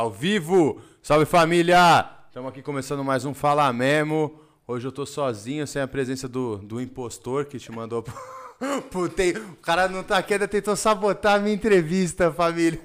[0.00, 0.80] Ao vivo!
[1.02, 2.08] Salve família!
[2.26, 4.40] Estamos aqui começando mais um Fala Memo.
[4.66, 8.02] Hoje eu tô sozinho, sem a presença do, do impostor que te mandou.
[8.02, 8.14] pro-
[8.90, 12.80] Putei, o cara não tá aqui, ainda tentou sabotar a minha entrevista, família.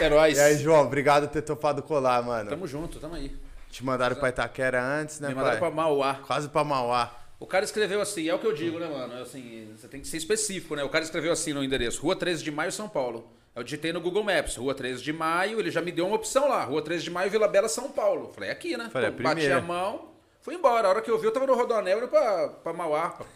[0.00, 0.38] Heróis.
[0.38, 2.48] E aí, João, obrigado por ter topado colar, mano.
[2.48, 3.36] Tamo junto, tamo aí.
[3.70, 5.68] Te mandaram pra Itaquera antes, né, Me mandaram pai?
[5.68, 6.14] pra Mauá.
[6.26, 7.14] Quase pra Mauá.
[7.38, 9.20] O cara escreveu assim, é o que eu digo, né, mano?
[9.20, 10.82] Assim, você tem que ser específico, né?
[10.82, 13.28] O cara escreveu assim no endereço, Rua 13 de Maio, São Paulo.
[13.54, 16.48] Eu digitei no Google Maps, Rua 13 de Maio, ele já me deu uma opção
[16.48, 18.32] lá, Rua 13 de Maio, Vila Bela, São Paulo.
[18.34, 18.88] Falei, aqui, né?
[18.92, 20.08] Falei, a bati a mão,
[20.40, 20.88] fui embora.
[20.88, 23.26] A hora que eu vi, eu tava no Rodoanel indo pra, pra Mauá, pra,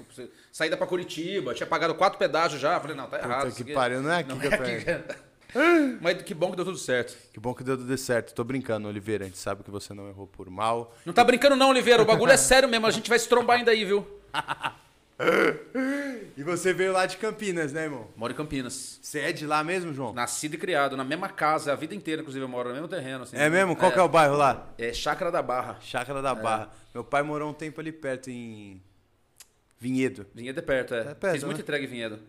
[0.51, 2.81] saída pra Curitiba, tinha pagado quatro pedágios já.
[2.81, 3.45] Falei, não, tá errado.
[3.45, 5.19] Puta que aqui- pariu, não é aqui não que eu é aqui
[6.03, 7.17] Mas que bom que deu tudo certo.
[7.33, 8.35] Que bom que deu tudo certo.
[8.35, 9.25] Tô brincando, Oliveira.
[9.25, 10.95] A gente sabe que você não errou por mal.
[11.07, 13.57] Não tá brincando não, Oliveira, o bagulho é sério mesmo, a gente vai se trombar
[13.59, 14.07] ainda aí, viu?
[16.37, 18.09] E você veio lá de Campinas, né, irmão?
[18.17, 19.01] Moro em Campinas.
[19.03, 20.13] Você é de lá mesmo, João?
[20.13, 23.25] Nascido e criado na mesma casa, a vida inteira, inclusive, eu moro no mesmo terreno.
[23.25, 23.75] Assim, É mesmo?
[23.75, 24.69] Qual que é o bairro lá?
[24.79, 25.79] É Chácara da Barra.
[25.81, 26.71] Chácara da Barra.
[26.95, 28.81] Meu pai morou um tempo ali perto, em
[29.81, 30.27] Vinhedo.
[30.35, 31.01] Vinhedo é perto, é.
[31.01, 31.63] É perto, fiz muito né?
[31.63, 32.21] entrega em Vinhedo.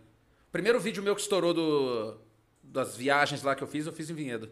[0.52, 2.18] Primeiro vídeo meu que estourou do,
[2.64, 4.50] das viagens lá que eu fiz, eu fiz em Vinhedo.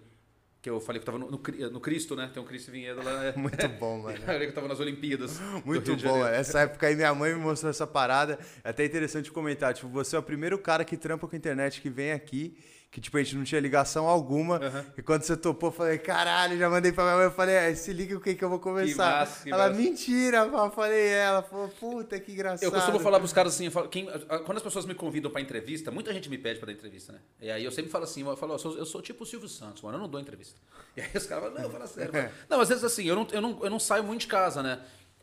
[0.67, 2.29] Que eu falei que eu tava no, no, no Cristo, né?
[2.33, 3.31] Tem um Cristo Vinhedo lá.
[3.37, 4.17] Muito bom, mano.
[4.17, 5.39] Eu falei que eu tava nas Olimpíadas.
[5.63, 6.27] Muito bom.
[6.27, 8.37] Essa época aí minha mãe me mostrou essa parada.
[8.65, 9.73] É até interessante comentar.
[9.73, 12.57] Tipo, você é o primeiro cara que trampa com a internet que vem aqui.
[12.89, 14.55] Que, tipo, a gente não tinha ligação alguma.
[14.57, 14.85] Aham.
[14.97, 17.25] E quando você topou, eu falei, caralho, já mandei pra minha mãe.
[17.25, 19.19] Eu falei, é, se liga o que que eu vou começar.
[19.19, 19.79] massa, que ela, massa.
[19.81, 20.37] mentira.
[20.37, 22.63] Eu falei, ela falou, puta, que engraçado.
[22.63, 24.05] Eu costumo falar pros caras assim, eu falo, quem-
[24.45, 27.19] quando as pessoas me convidam pra entrevista, muita gente me pede pra dar entrevista, né?
[27.41, 29.49] E aí eu sempre falo assim, eu falo, eu sou, eu sou tipo o Silvio
[29.49, 30.57] Santos, mano, eu não dou entrevista.
[30.95, 32.11] E aí os caras falam, não, fala sério.
[32.49, 34.79] Não, às vezes assim, eu não, eu, não, eu não saio muito de casa, né?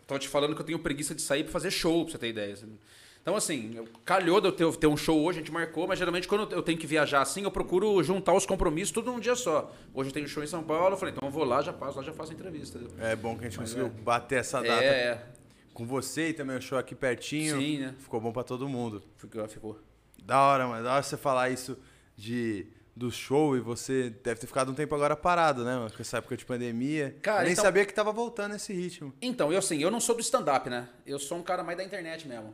[0.06, 2.28] Tava te falando que eu tenho preguiça de sair pra fazer show, pra você ter
[2.28, 2.52] ideia.
[2.52, 2.78] assim.
[3.24, 6.28] Então, assim, calhou de eu ter, ter um show hoje, a gente marcou, mas geralmente
[6.28, 9.72] quando eu tenho que viajar assim, eu procuro juntar os compromissos tudo num dia só.
[9.94, 11.96] Hoje eu tenho show em São Paulo, eu falei, então eu vou lá, já passo,
[11.96, 12.78] lá já faço a entrevista.
[12.98, 15.26] É bom que a gente conseguiu bater essa data É, é.
[15.72, 17.58] com você e também o show aqui pertinho.
[17.58, 17.94] Sim, né?
[17.98, 19.02] Ficou bom pra todo mundo.
[19.16, 19.48] Ficou.
[19.48, 19.80] ficou.
[20.22, 20.84] Da hora, mano.
[20.84, 21.78] Da hora você falar isso
[22.14, 25.88] de, do show e você deve ter ficado um tempo agora parado, né?
[25.96, 27.16] Com essa época de pandemia.
[27.22, 29.14] Cara, Eu nem então- sabia que tava voltando esse ritmo.
[29.22, 30.90] Então, eu assim, eu não sou do stand-up, né?
[31.06, 32.52] Eu sou um cara mais da internet mesmo.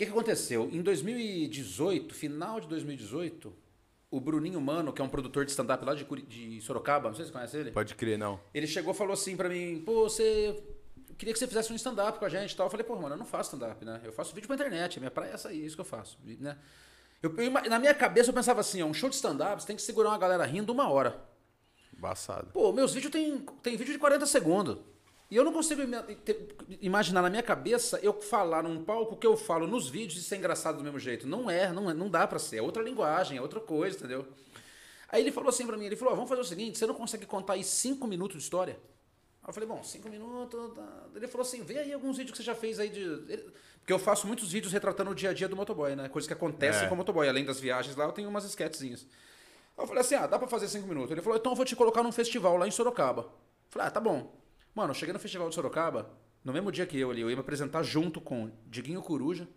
[0.00, 0.66] O que, que aconteceu?
[0.72, 3.52] Em 2018, final de 2018,
[4.10, 7.14] o Bruninho Mano, que é um produtor de stand-up lá de, Curi- de Sorocaba, não
[7.14, 8.40] sei se você conhece ele, Pode crer, não.
[8.54, 10.58] ele chegou e falou assim pra mim, pô, você...
[11.18, 12.64] Queria que você fizesse um stand-up com a gente e tal.
[12.64, 14.00] Eu falei, pô, mano, eu não faço stand-up, né?
[14.02, 16.16] Eu faço vídeo pra internet, a minha praia é essa aí, isso que eu faço,
[16.24, 16.56] né?
[17.22, 19.76] Eu, eu na minha cabeça eu pensava assim, ó, um show de stand-up, você tem
[19.76, 21.20] que segurar uma galera rindo uma hora.
[21.94, 22.50] Embaçado.
[22.54, 24.78] Pô, meus vídeos tem, tem vídeo de 40 segundos.
[25.30, 25.80] E eu não consigo
[26.80, 30.36] imaginar na minha cabeça eu falar num palco que eu falo nos vídeos e ser
[30.36, 31.26] engraçado do mesmo jeito.
[31.26, 32.56] Não é, não, é, não dá pra ser.
[32.56, 34.26] É outra linguagem, é outra coisa, entendeu?
[35.08, 37.26] Aí ele falou assim pra mim, ele falou, vamos fazer o seguinte, você não consegue
[37.26, 38.74] contar aí 5 minutos de história?
[39.42, 40.74] Aí eu falei, bom, 5 minutos...
[40.74, 41.04] Tá.
[41.14, 43.00] Ele falou assim, vê aí alguns vídeos que você já fez aí de...
[43.00, 46.08] ele- Porque eu faço muitos vídeos retratando o dia a dia do motoboy, né?
[46.08, 46.88] Coisas que acontecem É.
[46.88, 47.28] com o motoboy.
[47.28, 49.06] Além das viagens lá, eu tenho umas esquetezinhas.
[49.78, 51.10] Aí eu falei assim, ah, dá pra fazer cinco minutos.
[51.12, 53.22] Ele falou, então eu vou te colocar num festival lá em Sorocaba.
[53.22, 53.30] Eu
[53.70, 54.32] falei, ah, tá bom.
[54.74, 56.10] Mano, eu cheguei no festival de Sorocaba,
[56.44, 59.48] no mesmo dia que eu ali, eu ia me apresentar junto com Diguinho Coruja,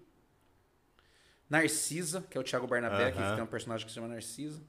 [1.49, 3.35] Narcisa, que é o Thiago Barnabé, que Aham.
[3.35, 4.61] tem um personagem que se chama Narcisa,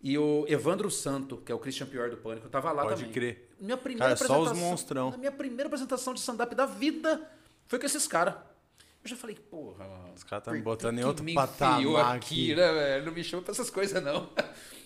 [0.00, 2.46] e o Evandro Santo, que é o Christian Pior do Pânico.
[2.46, 3.12] Eu tava lá Pode também.
[3.12, 3.50] crer.
[3.58, 5.08] Minha primeira Cara, só os monstrão.
[5.12, 7.28] A minha primeira apresentação de stand-up da vida
[7.66, 8.34] foi com esses caras.
[9.02, 10.12] Eu já falei, porra, mano.
[10.14, 12.52] Os caras tão me por botando em que outro me patamar aqui.
[12.52, 13.06] aqui, né, velho?
[13.06, 14.28] Não me chama pra essas coisas, não.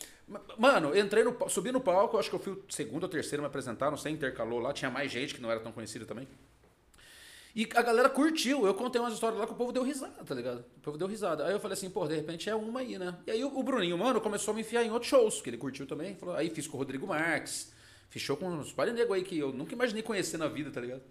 [0.57, 3.49] Mano, entrei no, subi no palco, acho que eu fui o segundo ou terceiro me
[3.49, 6.29] apresentar, não sei, intercalou lá, tinha mais gente que não era tão conhecida também.
[7.55, 10.35] E a galera curtiu, eu contei umas histórias lá que o povo deu risada, tá
[10.35, 10.65] ligado?
[10.77, 11.45] O povo deu risada.
[11.45, 13.17] Aí eu falei assim, pô, de repente é uma aí, né?
[13.27, 15.85] E aí o, Bruninho, mano, começou a me enfiar em outros shows, que ele curtiu
[15.85, 16.15] também.
[16.15, 17.73] Falou, aí fiz com o Rodrigo Marques,
[18.17, 21.03] show com uns negros aí que eu nunca imaginei conhecer na vida, tá ligado?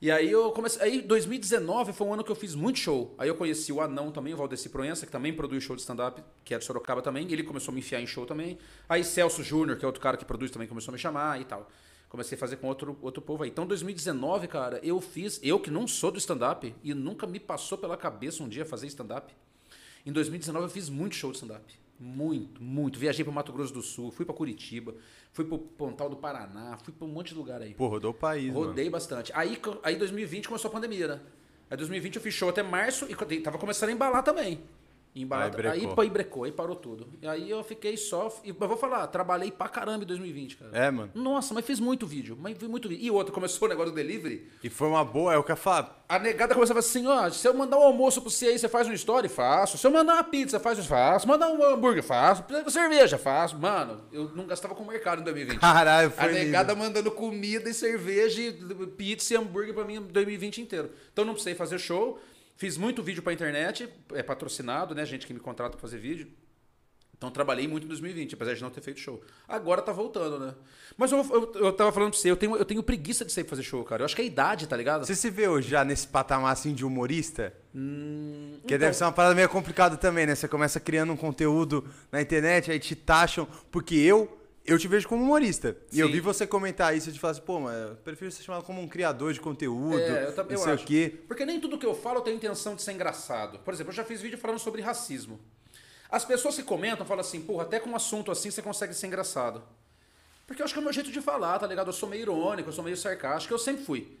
[0.00, 0.80] E aí eu comecei.
[0.80, 3.16] Aí 2019 foi um ano que eu fiz muito show.
[3.18, 6.22] Aí eu conheci o Anão também, o Valdeci Proença, que também produz show de stand-up,
[6.44, 7.30] que é de Sorocaba também.
[7.32, 8.58] Ele começou a me enfiar em show também.
[8.88, 11.44] Aí Celso Júnior, que é outro cara que produz também, começou a me chamar e
[11.44, 11.68] tal.
[12.08, 13.50] Comecei a fazer com outro, outro povo aí.
[13.50, 15.40] Então 2019, cara, eu fiz.
[15.42, 18.86] Eu que não sou do stand-up e nunca me passou pela cabeça um dia fazer
[18.86, 19.34] stand-up.
[20.06, 21.87] Em 2019 eu fiz muito show de stand-up.
[21.98, 22.98] Muito, muito.
[22.98, 24.94] Viajei para Mato Grosso do Sul, fui para Curitiba,
[25.32, 27.74] fui para Pontal do Paraná, fui para um monte de lugar aí.
[27.74, 28.66] Pô, rodou o país, mano.
[28.66, 29.32] Rodei bastante.
[29.34, 31.20] Aí, aí 2020 começou a pandemia, né?
[31.70, 34.60] Aí 2020 eu fiz show até março e tava começando a embalar também.
[35.22, 36.02] Em barata, Aí aí, brecou.
[36.02, 37.08] aí brecou, aí parou tudo.
[37.20, 38.32] E aí eu fiquei só.
[38.44, 40.70] E eu vou falar, trabalhei pra caramba em 2020, cara.
[40.72, 41.10] É, mano.
[41.14, 42.36] Nossa, mas fiz muito vídeo.
[42.40, 43.04] Mas fiz muito vídeo.
[43.04, 44.48] E outro, começou o negócio do delivery.
[44.62, 45.88] E foi uma boa, é o que eu falo.
[46.08, 48.86] A negada começava assim, ó, se eu mandar um almoço pra você aí, você faz
[48.88, 49.28] um story?
[49.28, 49.76] Faço.
[49.76, 51.26] Se eu mandar uma pizza, faz um faço.
[51.28, 52.44] Mandar um hambúrguer, faço.
[52.68, 53.58] Cerveja, faço.
[53.58, 55.58] Mano, eu não gastava com o mercado em 2020.
[55.60, 56.84] Caralho, A foi negada lindo.
[56.84, 58.52] mandando comida e cerveja, e
[58.96, 60.90] pizza e hambúrguer pra mim em 2020 inteiro.
[61.12, 62.18] Então não precisei fazer show.
[62.58, 65.06] Fiz muito vídeo pra internet, é patrocinado, né?
[65.06, 66.28] Gente que me contrata pra fazer vídeo.
[67.16, 69.20] Então trabalhei muito em 2020, apesar de não ter feito show.
[69.48, 70.54] Agora tá voltando, né?
[70.96, 73.44] Mas eu, eu, eu tava falando pra você, eu tenho, eu tenho preguiça de sair
[73.44, 74.02] fazer show, cara.
[74.02, 75.04] Eu acho que é a idade, tá ligado?
[75.06, 77.52] Você se vê hoje já nesse patamar assim de humorista?
[77.74, 80.34] Hum, Que então- deve ser uma parada meio complicada também, né?
[80.34, 83.46] Você começa criando um conteúdo na internet, aí te taxam.
[83.70, 84.37] Porque eu,
[84.68, 85.76] eu te vejo como humorista.
[85.92, 86.12] E eu Sim.
[86.12, 88.80] vi você comentar isso e te falar assim, pô, mas eu prefiro ser chamado como
[88.80, 89.98] um criador de conteúdo.
[89.98, 90.84] É, eu também não eu sei acho.
[90.84, 91.20] o quê.
[91.26, 93.58] Porque nem tudo que eu falo eu tenho intenção de ser engraçado.
[93.60, 95.40] Por exemplo, eu já fiz vídeo falando sobre racismo.
[96.10, 99.06] As pessoas que comentam falam assim, porra, até com um assunto assim você consegue ser
[99.06, 99.62] engraçado.
[100.46, 101.88] Porque eu acho que é o meu jeito de falar, tá ligado?
[101.88, 104.18] Eu sou meio irônico, eu sou meio sarcástico, eu sempre fui.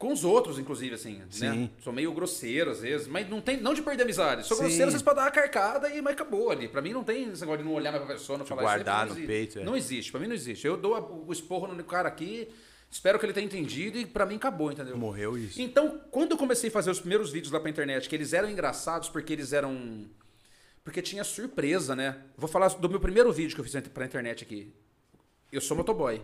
[0.00, 1.26] Com os outros, inclusive, assim, né?
[1.28, 1.70] Sim.
[1.84, 4.46] Sou meio grosseiro, às vezes, mas não tem, não de perder amizade.
[4.46, 4.62] Sou Sim.
[4.62, 6.68] grosseiro, às vezes, pra dar uma carcada e mas acabou ali.
[6.68, 9.16] Pra mim não tem esse negócio de não olhar pra pessoa, não falar guardar isso.
[9.16, 9.62] aí, no peito, é.
[9.64, 10.66] Não existe, pra mim não existe.
[10.66, 12.48] Eu dou a- o esporro no cara aqui,
[12.90, 14.96] espero que ele tenha entendido e pra mim acabou, entendeu?
[14.96, 15.60] Morreu isso.
[15.60, 18.48] Então, quando eu comecei a fazer os primeiros vídeos lá pra internet, que eles eram
[18.50, 20.06] engraçados porque eles eram.
[20.82, 22.16] Porque tinha surpresa, né?
[22.38, 24.72] Vou falar do meu primeiro vídeo que eu fiz pra internet aqui.
[25.52, 26.22] Eu sou motoboy.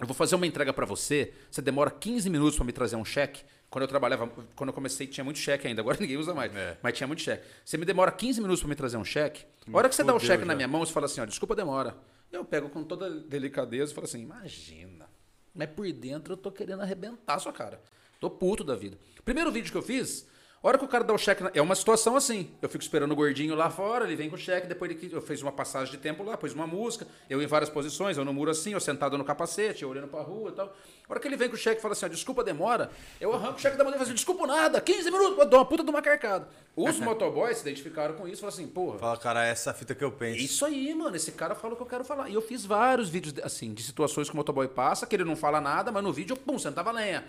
[0.00, 3.04] Eu vou fazer uma entrega pra você, você demora 15 minutos pra me trazer um
[3.04, 3.44] cheque.
[3.68, 4.26] Quando eu trabalhava,
[4.56, 6.54] quando eu comecei, tinha muito cheque ainda, agora ninguém usa mais.
[6.56, 6.78] É.
[6.82, 7.46] Mas tinha muito cheque.
[7.64, 9.44] Você me demora 15 minutos pra me trazer um cheque.
[9.70, 10.46] A hora que você dá o cheque já.
[10.46, 11.96] na minha mão, você fala assim: ó, desculpa a demora.
[12.32, 15.08] Eu pego com toda delicadeza e falo assim: imagina.
[15.54, 17.80] Mas por dentro eu tô querendo arrebentar a sua cara.
[18.18, 18.98] Tô puto da vida.
[19.24, 20.26] Primeiro vídeo que eu fiz,
[20.62, 21.42] a hora que o cara dá o cheque.
[21.42, 22.50] na- É uma situação assim.
[22.60, 25.10] Eu fico esperando o gordinho lá fora, ele vem com o cheque, depois ele...
[25.12, 28.24] eu fiz uma passagem de tempo lá, pus uma música, eu em várias posições, eu
[28.24, 30.66] no muro assim, eu sentado no capacete, eu olhando pra rua e tal.
[31.08, 32.90] A hora que ele vem com o cheque e fala assim: ó, desculpa a demora,
[33.20, 35.58] eu arranco o cheque da dele e falo assim: desculpa nada, 15 minutos, eu dou
[35.60, 36.48] uma puta de uma carcada.
[36.76, 38.98] Os motoboys se identificaram com isso e falaram assim: porra.
[38.98, 40.38] Fala, cara, essa fita que eu É penso.
[40.44, 41.16] isso aí, mano.
[41.16, 42.28] Esse cara fala o que eu quero falar.
[42.28, 45.24] E eu fiz vários vídeos, de- assim, de situações que o motoboy passa, que ele
[45.24, 47.24] não fala nada, mas no vídeo, pum, sentava lenha.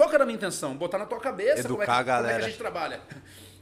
[0.00, 0.74] Qual que era a minha intenção?
[0.74, 2.42] Botar na tua cabeça como é, que, Educar a como é que a galera.
[2.48, 3.00] gente trabalha.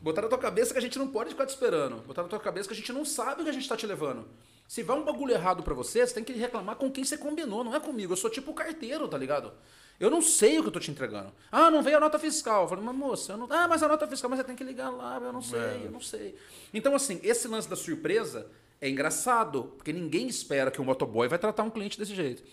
[0.01, 1.97] Botar na tua cabeça que a gente não pode ficar te esperando.
[2.07, 3.85] Botar na tua cabeça que a gente não sabe o que a gente tá te
[3.89, 4.25] levando.
[4.69, 7.65] Se vai um bagulho errado pra você, você tem que reclamar com quem você combinou,
[7.65, 8.13] não é comigo.
[8.13, 9.53] Eu sou tipo o carteiro, tá ligado?
[9.99, 11.33] Eu não sei o que eu tô te entregando.
[11.51, 12.63] Ah, não veio a nota fiscal.
[12.63, 13.49] Eu falei, mas moça, eu não...
[13.51, 15.81] Ah, mas a nota fiscal, mas você tem que ligar lá, eu não sei, É.
[15.87, 16.37] eu não sei.
[16.73, 18.47] Então, assim, esse lance da surpresa
[18.81, 22.45] é engraçado, porque ninguém espera que o motoboy vai tratar um cliente desse jeito.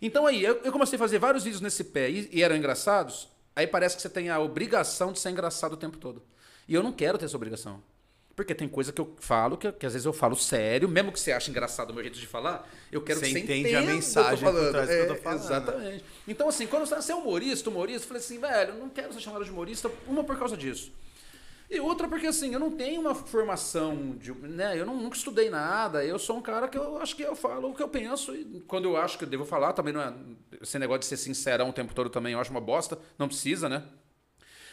[0.00, 3.28] Então aí, eu, eu comecei a fazer vários vídeos nesse pé e, e eram engraçados,
[3.54, 6.22] aí parece que você tem a obrigação de ser engraçado o tempo todo.
[6.68, 7.82] E eu não quero ter essa obrigação.
[8.36, 11.20] Porque tem coisa que eu falo, que, que às vezes eu falo sério, mesmo que
[11.20, 13.78] você ache engraçado o meu jeito de falar, eu quero Você que você entende entenda
[13.78, 14.66] a o que eu tô mensagem falando.
[14.66, 15.40] do que eu tô É, falando.
[15.44, 16.04] Exatamente.
[16.26, 19.20] Então, assim, quando você é humorista, humorista, eu falei assim, velho, eu não quero ser
[19.20, 20.90] chamado de humorista, uma por causa disso.
[21.70, 24.78] E outra porque, assim, eu não tenho uma formação, de, né?
[24.78, 27.70] Eu não, nunca estudei nada, eu sou um cara que eu acho que eu falo
[27.70, 30.12] o que eu penso, e quando eu acho que eu devo falar, também não é...
[30.60, 33.68] Esse negócio de ser sincerão o tempo todo também eu acho uma bosta, não precisa,
[33.68, 33.82] né?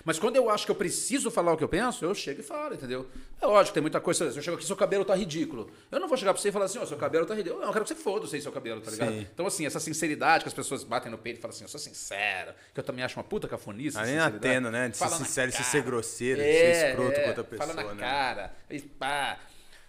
[0.03, 2.43] Mas quando eu acho que eu preciso falar o que eu penso, eu chego e
[2.43, 3.07] falo, entendeu?
[3.41, 4.31] É lógico, tem muita coisa.
[4.31, 5.69] Se eu chego aqui, seu cabelo tá ridículo.
[5.91, 7.61] Eu não vou chegar pra você e falar assim, ó, seu cabelo tá ridículo.
[7.61, 9.11] Não, eu quero que você foda-se aí, seu cabelo, tá ligado?
[9.11, 9.27] Sim.
[9.33, 11.79] Então, assim, essa sinceridade que as pessoas batem no peito e falam assim, eu sou
[11.79, 13.97] sincero, que eu também acho uma puta cafonice.
[13.97, 14.33] Nem sinceridade.
[14.33, 14.89] na tena, né?
[14.89, 17.83] De ser sincero e ser grosseiro, de É, ser escroto é, com outra pessoa, Fala
[17.83, 17.99] na né?
[18.01, 18.53] cara.
[18.69, 19.39] E pá.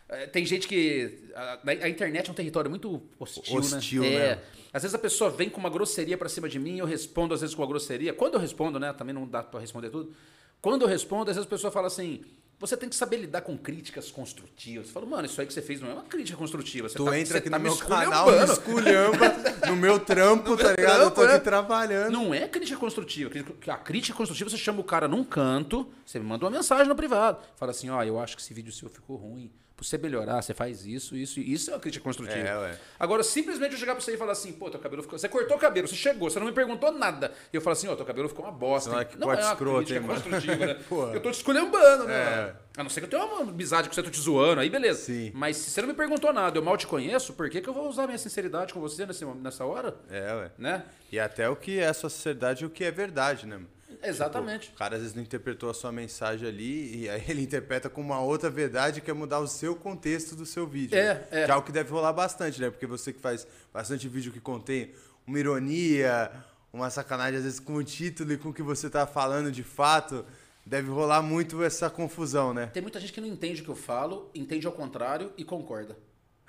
[0.08, 1.30] É, Tem gente que.
[1.34, 4.10] A, a internet é um território muito hostil, Hostil, né?
[4.10, 4.16] né?
[4.26, 4.38] É.
[4.72, 7.40] Às vezes a pessoa vem com uma grosseria pra cima de mim, eu respondo às
[7.40, 8.12] vezes com uma grosseria.
[8.14, 8.92] Quando eu respondo, né?
[8.92, 10.12] Também não dá pra responder tudo.
[10.60, 12.22] Quando eu respondo, às vezes a pessoa fala assim:
[12.58, 14.86] você tem que saber lidar com críticas construtivas.
[14.86, 16.88] Eu falo, mano, isso aí que você fez não é uma crítica construtiva.
[16.88, 19.34] Você Tu tá, entra aqui tá no me meu canal, me esculhamba,
[19.68, 21.02] no meu trampo, No tá meu ligado?
[21.02, 21.38] eu tô trampo, aqui né?
[21.40, 22.12] trabalhando.
[22.12, 23.30] Não é crítica construtiva.
[23.66, 26.94] A crítica construtiva, você chama o cara num canto, você me manda uma mensagem no
[26.94, 27.42] privado.
[27.56, 29.50] Fala assim, ó, eu acho que esse vídeo seu ficou ruim.
[29.82, 32.38] Você melhorar, você faz isso, isso isso é uma crítica construtiva.
[32.38, 32.78] É, ué.
[32.98, 35.18] Agora, simplesmente eu chegar pra você e falar assim, pô, teu cabelo ficou...
[35.18, 37.32] Você cortou o cabelo, você chegou, você não me perguntou nada.
[37.52, 38.90] E eu falo assim, ó, teu cabelo ficou uma bosta.
[38.90, 39.06] Não, hein?
[39.10, 40.76] que não corte é uma escroto, crítica hein, construtiva, né?
[41.14, 42.14] Eu tô te esculhambando, né?
[42.14, 42.36] É.
[42.36, 42.56] mano?
[42.76, 45.02] A não ser que eu tenha uma amizade com você, tô te zoando, aí beleza.
[45.02, 45.30] Sim.
[45.34, 47.74] Mas se você não me perguntou nada, eu mal te conheço, por que, que eu
[47.74, 49.94] vou usar minha sinceridade com você nesse, nessa hora?
[50.10, 50.50] É, ué.
[50.56, 50.82] Né?
[51.10, 53.56] E até o que é a sua sociedade e o que é verdade, né?
[53.56, 53.68] mano?
[54.02, 54.70] Exatamente.
[54.70, 58.00] O cara às vezes não interpretou a sua mensagem ali e aí ele interpreta com
[58.00, 60.96] uma outra verdade que é mudar o seu contexto do seu vídeo.
[60.96, 61.26] É, né?
[61.30, 61.44] é.
[61.44, 62.70] Que é algo que deve rolar bastante, né?
[62.70, 64.92] Porque você que faz bastante vídeo que contém
[65.26, 66.30] uma ironia,
[66.72, 69.62] uma sacanagem, às vezes com o título e com o que você tá falando de
[69.62, 70.24] fato,
[70.64, 72.66] deve rolar muito essa confusão, né?
[72.66, 75.96] Tem muita gente que não entende o que eu falo, entende ao contrário e concorda.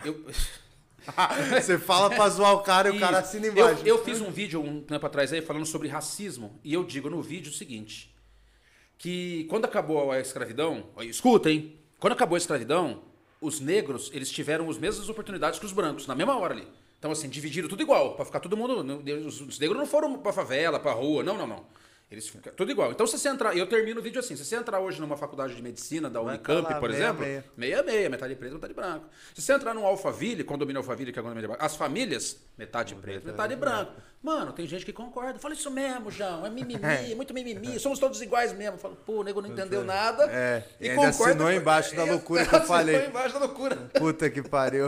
[0.03, 0.25] Eu,
[1.61, 3.81] Você fala pra zoar o cara e o cara assina embaixo.
[3.85, 7.09] Eu, eu fiz um vídeo um tempo atrás aí falando sobre racismo e eu digo
[7.09, 8.13] no vídeo o seguinte:
[8.97, 10.85] que quando acabou a escravidão,
[11.49, 11.77] hein?
[11.99, 13.03] Quando acabou a escravidão,
[13.41, 16.67] os negros eles tiveram as mesmas oportunidades que os brancos na mesma hora ali.
[16.99, 18.77] Então assim dividiram tudo igual pra ficar todo mundo.
[19.25, 21.65] Os, os negros não foram pra favela, pra rua, não, não, não.
[22.13, 22.91] Eles ficam tudo igual.
[22.91, 25.55] Então, se você entrar, eu termino o vídeo assim: se você entrar hoje numa faculdade
[25.55, 27.45] de medicina da Vai Unicamp, lá, por meia, exemplo, meia.
[27.57, 29.05] meia, meia, metade preto, metade branco.
[29.33, 33.25] Se você entrar num Alphaville, condomínio Alphaville, que é agora branco, as famílias, metade preto,
[33.25, 33.93] metade branco.
[34.21, 35.39] Mano, tem gente que concorda.
[35.39, 36.45] Fala isso mesmo, João.
[36.45, 36.79] É mimimi,
[37.11, 37.79] é muito mimimi.
[37.79, 38.77] Somos todos iguais mesmo.
[38.77, 40.25] Fala, pô, o nego não entendeu nada.
[40.31, 41.31] É, e e ainda concorda.
[41.31, 42.95] assinou embaixo da loucura que eu falei.
[42.95, 43.75] Assinou embaixo da loucura.
[43.97, 44.87] Puta que pariu.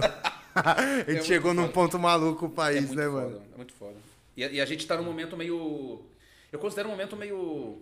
[0.54, 1.74] A gente muito chegou num foda.
[1.74, 3.42] ponto maluco o É país, muito né, foda, mano?
[3.54, 3.96] É muito foda.
[4.38, 6.02] E, a- e a gente tá num momento meio.
[6.56, 7.82] Eu considero um momento meio.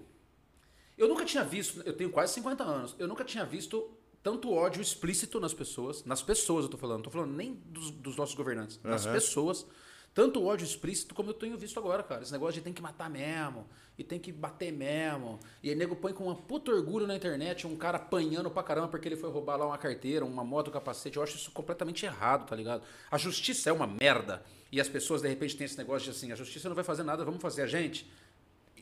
[0.97, 3.89] Eu nunca tinha visto, eu tenho quase 50 anos, eu nunca tinha visto
[4.21, 6.03] tanto ódio explícito nas pessoas.
[6.05, 9.13] Nas pessoas eu tô falando, não tô falando nem dos, dos nossos governantes, nas Aham.
[9.13, 9.65] pessoas.
[10.13, 12.21] Tanto ódio explícito como eu tenho visto agora, cara.
[12.21, 15.39] Esse negócio de tem que matar mesmo, e tem que bater mesmo.
[15.61, 18.87] E aí nego põe com uma puta orgulho na internet um cara apanhando pra caramba
[18.89, 21.17] porque ele foi roubar lá uma carteira, uma moto, um capacete.
[21.17, 22.83] Eu acho isso completamente errado, tá ligado?
[23.09, 24.43] A justiça é uma merda.
[24.71, 27.03] E as pessoas, de repente, têm esse negócio de assim, a justiça não vai fazer
[27.03, 28.09] nada, vamos fazer a gente.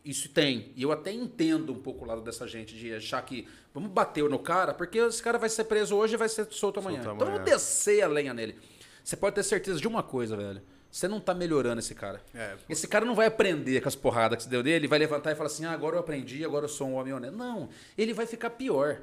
[0.03, 0.71] Isso tem.
[0.75, 4.23] E eu até entendo um pouco o lado dessa gente, de achar que vamos bater
[4.29, 7.03] no cara, porque esse cara vai ser preso hoje e vai ser solto amanhã.
[7.03, 7.43] Solto Então amanhã.
[7.43, 8.57] vamos descer a lenha nele.
[9.03, 10.61] Você pode ter certeza de uma coisa, velho.
[10.91, 12.21] Você não tá melhorando esse cara.
[12.35, 15.31] É, esse cara não vai aprender com as porradas que você deu nele, vai levantar
[15.31, 17.37] e falar assim: ah, agora eu aprendi, agora eu sou um homem honesto.
[17.37, 19.01] Não, ele vai ficar pior.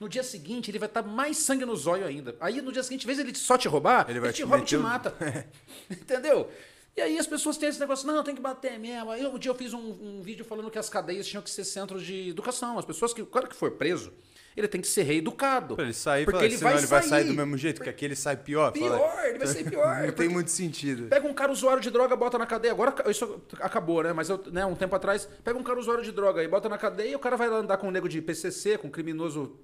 [0.00, 2.36] No dia seguinte, ele vai estar mais sangue no zóio ainda.
[2.40, 4.42] Aí, no dia seguinte, em vez ele só te roubar, Ele ele, vai te te
[4.42, 5.12] rouba e te mata.
[5.90, 6.48] Entendeu?
[6.96, 9.10] E aí as pessoas têm esse negócio, não, tem que bater mesmo.
[9.10, 11.64] Aí um dia eu fiz um, um vídeo falando que as cadeias tinham que ser
[11.64, 12.76] centros de educação.
[12.78, 14.12] As pessoas que, o cara que for preso,
[14.56, 15.76] ele tem que ser reeducado.
[15.76, 17.80] Pra ele sair, porque fala, ele senão vai ele vai sair sair do mesmo jeito,
[17.80, 18.72] que aqui ele sai pior.
[18.72, 19.28] Pior, fala.
[19.28, 19.86] ele vai ser pior.
[19.94, 21.06] Não tem porque- muito sentido.
[21.08, 22.72] Pega um cara usuário de droga, bota na cadeia.
[22.72, 24.12] Agora isso acabou, né?
[24.12, 26.76] Mas eu, né, um tempo atrás, pega um cara usuário de droga e bota na
[26.76, 29.56] cadeia, e o cara vai andar com um nego de PCC, com um criminoso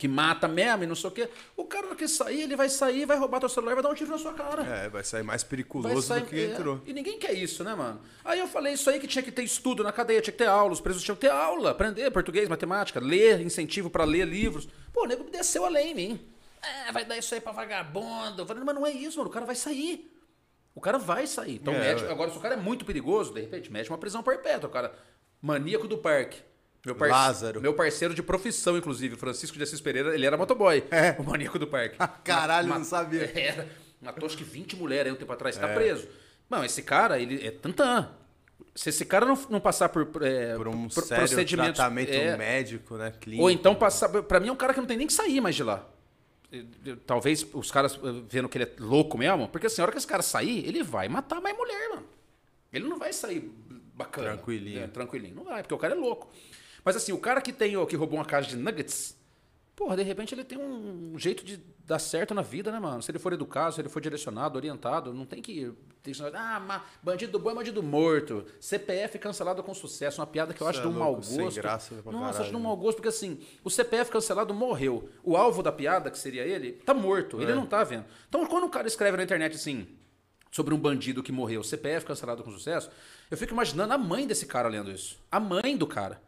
[0.00, 1.28] que mata mesmo e não sei o quê.
[1.54, 3.94] O cara quer sair, ele vai sair, vai roubar teu celular e vai dar um
[3.94, 4.62] tiro na sua cara.
[4.62, 6.80] É, vai sair mais periculoso sair- do que é, entrou.
[6.86, 8.00] E ninguém quer isso, né, mano?
[8.24, 10.46] Aí eu falei isso aí que tinha que ter estudo na cadeia, tinha que ter
[10.48, 14.66] aula, os presos tinham que ter aula, aprender português, matemática, ler, incentivo pra ler livros.
[14.92, 16.28] Pô, o nego desceu além em mim.
[16.88, 18.40] É, vai dar isso aí pra vagabundo.
[18.42, 20.10] Eu falei, mas não é isso, mano, o cara vai sair.
[20.74, 21.56] O cara vai sair.
[21.56, 24.22] Então, É, mete- agora, se o cara é muito perigoso, de repente, mete uma prisão
[24.22, 24.68] perpétua.
[24.68, 24.94] O cara,
[25.42, 26.40] maníaco do parque.
[26.84, 27.60] Meu Lázaro.
[27.60, 30.82] Meu parceiro de profissão, inclusive, Francisco de Assis Pereira, ele era motoboy.
[30.90, 31.14] É.
[31.18, 31.96] O maníaco do parque.
[32.24, 33.30] Caralho, Ma- não sabia.
[33.38, 33.68] Era.
[34.00, 35.74] Matou acho que 20 mulheres aí um tempo atrás, tá É.
[35.74, 36.08] preso.
[36.48, 38.08] Não, esse cara, ele é tantã.
[38.74, 42.36] Se esse cara não, não passar por, é, Por um pro- sério procedimentos, tratamento é,
[42.36, 43.12] médico, né?
[43.20, 43.42] Clínico.
[43.42, 44.08] ou então passar.
[44.08, 45.86] Pra mim é um cara que não tem nem que sair mais de lá.
[47.06, 49.98] Talvez os caras eh, vendo que ele é louco mesmo, porque assim, a hora que
[49.98, 52.06] esse cara sair, ele vai matar mais mulher, mano.
[52.72, 53.52] Ele não vai sair
[53.94, 54.28] bacana.
[54.32, 54.82] Tranquilinho.
[54.82, 55.34] É, tranquilinho.
[55.36, 56.28] Não vai, porque o cara é louco.
[56.84, 59.16] Mas assim, o cara que tem, ó, que roubou uma caixa de nuggets,
[59.76, 61.56] porra, de repente ele tem um jeito de
[61.86, 63.02] dar certo na vida, né, mano?
[63.02, 65.72] Se ele for educado, se ele for direcionado, orientado, não tem que.
[66.34, 68.44] Ah, ma- bandido bom é bandido morto.
[68.58, 70.20] CPF cancelado com sucesso.
[70.20, 71.56] Uma piada que eu acho Isso de é um mau louco, sem gosto.
[71.60, 75.10] graça pra Nossa, acho caralho, de um mau gosto, porque assim, o CPF cancelado morreu.
[75.22, 77.40] O alvo da piada, que seria ele, tá morto.
[77.42, 77.54] Ele É.
[77.54, 78.04] não tá vendo.
[78.28, 79.86] Então, quando o cara escreve na internet assim
[80.50, 82.90] sobre um bandido que morreu, CPF cancelado com sucesso,
[83.30, 85.18] eu fico imaginando a mãe desse cara lendo isso.
[85.30, 86.20] A mãe do cara.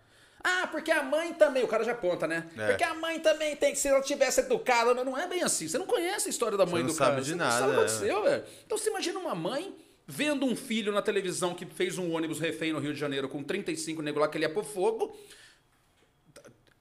[0.44, 2.48] Ah, porque a mãe também, o cara já aponta, né?
[2.56, 2.68] É.
[2.68, 5.68] Porque a mãe também tem que, se ela tivesse educada, não é bem assim.
[5.68, 7.22] Você não conhece a história da mãe não do sabe cara.
[7.22, 7.84] de você nada, não sabe o que é.
[7.84, 8.44] aconteceu, velho.
[8.66, 9.74] Então você imagina uma mãe
[10.06, 13.42] vendo um filho na televisão que fez um ônibus refém no Rio de Janeiro com
[13.42, 15.16] 35 nego lá que ele ia pro fogo.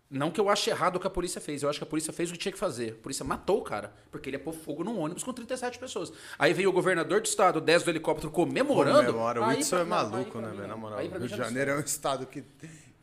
[0.09, 2.11] Não que eu ache errado o que a polícia fez, eu acho que a polícia
[2.11, 2.97] fez o que tinha que fazer.
[2.99, 6.11] A polícia matou o cara, porque ele ia pôr fogo num ônibus com 37 pessoas.
[6.37, 9.13] Aí veio o governador do estado, desce do helicóptero comemorando.
[9.13, 9.41] Comemora.
[9.41, 10.67] O Whitson é maluco, né, velho?
[10.67, 10.99] Na moral.
[11.07, 12.43] Pra Rio de Janeiro é um estado que,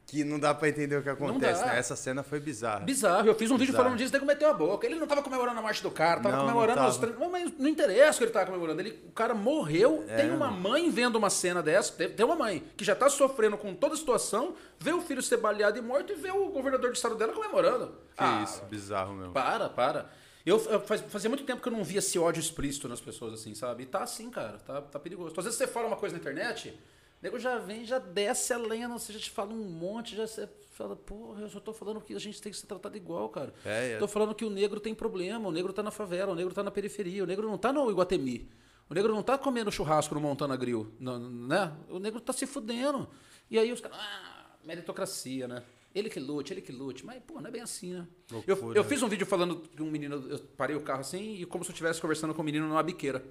[0.09, 1.79] que não dá pra entender o que acontece, né?
[1.79, 2.81] Essa cena foi bizarra.
[2.81, 3.27] Bizarro.
[3.29, 3.85] Eu fiz um vídeo Bizarro.
[3.85, 4.87] falando disso, daí meteu a boca.
[4.87, 6.89] Ele não tava comemorando a morte do cara, tava Não, não comemorando tava.
[7.13, 8.81] os Não, Mas não interessa o que ele tava comemorando.
[8.81, 10.07] Ele, o cara morreu.
[10.09, 11.93] É, tem uma mãe vendo uma cena dessa.
[11.93, 15.21] Tem, tem uma mãe que já tá sofrendo com toda a situação, vê o filho
[15.23, 17.89] ser baleado e morto e vê o governador do estado dela comemorando.
[18.17, 19.35] Que Ah, isso, bizarro mesmo.
[19.35, 20.11] Para, para.
[20.47, 23.35] Eu, eu faz- fazia muito tempo que eu não via esse ódio explícito nas pessoas,
[23.35, 23.83] assim, sabe?
[23.83, 24.59] E tá assim, cara.
[24.67, 25.35] Tá, tá perigoso.
[25.37, 26.73] Às vezes você fala uma coisa na internet,
[27.21, 30.27] o nego já vem, já desce a lenha, você já te fala um monte, já
[30.27, 33.29] você fala, porra, eu só tô falando que a gente tem que ser tratado igual,
[33.29, 33.53] cara.
[33.65, 33.99] É, é.
[33.99, 36.63] Tô falando que o negro tem problema, o negro tá na favela, o negro tá
[36.63, 38.49] na periferia, o negro não tá no Iguatemi.
[38.89, 41.77] O negro não tá comendo churrasco no Montana Grill, não- né?
[41.91, 43.09] O negro tá se fudendo.
[43.51, 45.63] E aí os caras, ah, meritocracia, né?
[45.95, 47.05] Ele que lute, ele que lute.
[47.05, 48.07] Mas, pô, não é bem assim, né?
[48.31, 48.79] Eu, Loucura.
[48.79, 50.17] eu fiz um vídeo falando que um menino.
[50.31, 52.83] Eu parei o carro assim e como se eu estivesse conversando com um menino numa
[52.83, 53.25] biqueira.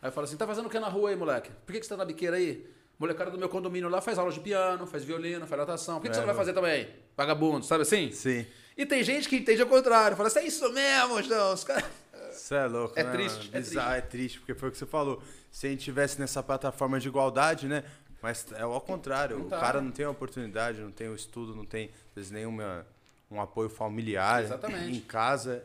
[0.00, 1.50] Aí eu falo assim: tá fazendo o que na rua aí, moleque?
[1.66, 2.66] Por que, que você tá na biqueira aí?
[2.98, 5.96] Molecada do meu condomínio lá faz aula de piano, faz violino, faz natação.
[5.96, 6.88] Por que, que você É, não vai fazer também?
[7.16, 8.10] Vagabundo, sabe assim?
[8.10, 8.44] Sim.
[8.76, 10.16] E tem gente que entende ao contrário.
[10.16, 11.54] Fala assim: é isso mesmo, não.
[11.54, 11.84] Os caras.
[12.32, 14.86] Isso é louco, É né, triste, é Bizarro, é triste, porque foi o que você
[14.86, 15.22] falou.
[15.50, 17.84] Se a gente tivesse nessa plataforma de igualdade, né?
[18.22, 19.40] Mas é ao contrário.
[19.46, 22.86] O cara não tem a oportunidade, não tem o estudo, não tem, às vezes, nenhuma,
[23.30, 24.96] um apoio familiar Exatamente.
[24.98, 25.64] em casa.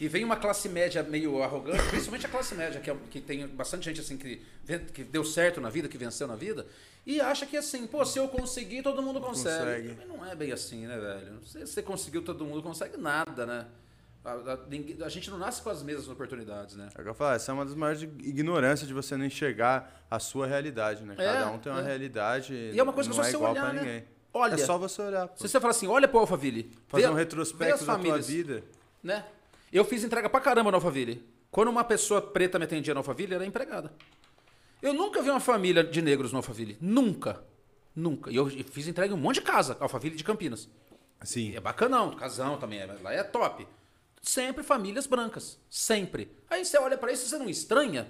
[0.00, 3.46] E vem uma classe média meio arrogante, principalmente a classe média, que, é, que tem
[3.48, 4.40] bastante gente assim que,
[4.94, 6.66] que deu certo na vida, que venceu na vida,
[7.04, 9.88] e acha que assim, pô, se eu conseguir, todo mundo consegue.
[9.88, 10.06] Consegue.
[10.06, 11.40] Não é bem assim, né, velho?
[11.44, 13.66] Se você conseguiu, todo mundo consegue nada, né?
[14.24, 16.88] A, a- a gente não nasce com as mesmas oportunidades, né?
[16.94, 20.04] É o que eu falo, essa é uma das maiores ignorâncias de você não enxergar
[20.10, 21.14] a sua realidade, né?
[21.16, 21.84] Cada É, um tem uma é.
[21.84, 23.80] realidade E é uma coisa que não só é você igual olhar, pra né?
[23.80, 24.04] ninguém.
[24.34, 24.54] Olha.
[24.54, 25.36] É só você olhar, pô.
[25.38, 28.62] Se você falar assim, olha pro Alphaville, Fazer vê- um retrospecto da tua famílias, vida.
[29.02, 29.24] né?
[29.72, 31.24] Eu fiz entrega pra caramba no Alphaville.
[31.50, 33.92] Quando uma pessoa preta me atendia no Alphaville, era empregada.
[34.82, 36.76] Eu nunca vi uma família de negros no Alphaville.
[36.80, 37.42] Nunca.
[37.94, 38.30] Nunca.
[38.30, 40.68] E eu fiz entrega em um monte de casa, Alphaville de Campinas.
[41.22, 41.54] Sim.
[41.56, 43.66] É bacanão, casão também, é- lá é top.
[44.22, 46.30] Sempre famílias brancas, sempre.
[46.50, 48.06] Aí você olha pra isso e você não estranha?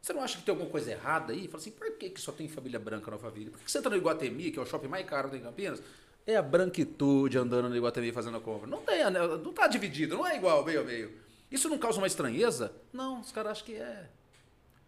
[0.00, 1.46] Você não acha que tem alguma coisa errada aí?
[1.48, 3.50] Fala assim, por que, que só tem família branca no Alphaville?
[3.50, 5.82] Por que, que você entra no Iguatemi, que é o shopping mais caro em Campinas?
[6.26, 8.66] É a branquitude andando no Iguatemi fazendo a compra.
[8.66, 9.20] Não tem, né?
[9.42, 11.12] não tá dividido, não é igual, meio a meio.
[11.50, 12.72] Isso não causa uma estranheza?
[12.92, 14.06] Não, os caras acham que é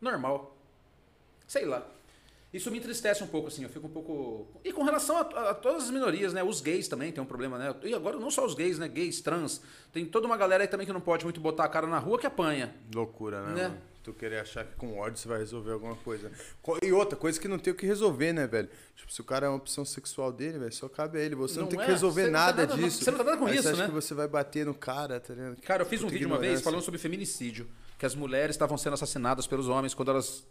[0.01, 0.57] normal.
[1.47, 1.87] Sei lá.
[2.53, 4.47] Isso me entristece um pouco, assim, eu fico um pouco.
[4.65, 6.43] E com relação a, a- a todas as minorias, né?
[6.43, 7.75] Os gays também tem um problema, né?
[7.83, 8.89] E agora não só os gays, né?
[8.89, 9.61] Gays, trans.
[9.93, 12.19] Tem toda uma galera aí também que não pode muito botar a cara na rua
[12.19, 12.75] que apanha.
[12.95, 13.79] Loucura, né, Né?
[14.07, 16.31] Tu querer achar que com ódio você vai resolver alguma coisa.
[16.63, 18.69] Co- E outra, coisa que não tem o que resolver, né, velho?
[18.95, 21.35] Tipo, se o cara é uma opção sexual dele, velho, só cabe a ele.
[21.35, 21.85] Você não, Não tem é?
[21.87, 23.03] que resolver tá nada nada- disso.
[23.03, 23.89] você não tá nada com Aí isso, você acha né?
[23.89, 25.57] que você vai bater no cara, tá ligado?
[25.63, 27.67] Cara, eu fiz um Puta vídeo uma vez falando sobre feminicídio.
[27.99, 30.47] Que as mulheres estavam sendo assassinadas pelos homens quando elas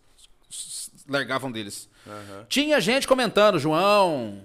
[1.08, 1.88] largavam deles.
[2.06, 2.46] Aham.
[2.50, 4.42] Tinha gente comentando, João.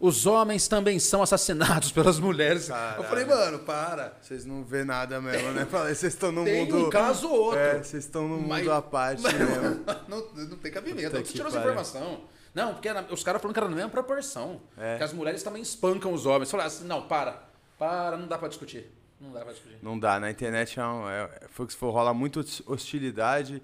[0.00, 2.68] Os homens também são assassinados pelas mulheres.
[2.68, 3.02] Caralho.
[3.02, 4.16] Eu falei, mano, para.
[4.22, 5.66] Vocês não vê nada mesmo, né?
[5.66, 6.86] Falei, vocês estão no Tem mundo.
[6.86, 7.60] um caso ou outro.
[7.60, 9.84] É, vocês estão no mundo Mas- à parte mesmo.
[10.08, 11.10] não, não tem cabimento.
[11.16, 12.22] Você tirou essa informação?
[12.54, 14.62] Não, porque era- os caras falando que era na mesma proporção.
[14.78, 14.96] É.
[14.96, 16.50] Que as mulheres também espancam os homens.
[16.50, 17.44] Falaram assim, não, para.
[17.78, 18.90] Para, não dá pra discutir.
[19.20, 19.76] Não dá pra discutir.
[19.82, 23.62] Não dá, na internet é um, é, foi que se for, rola muita hostilidade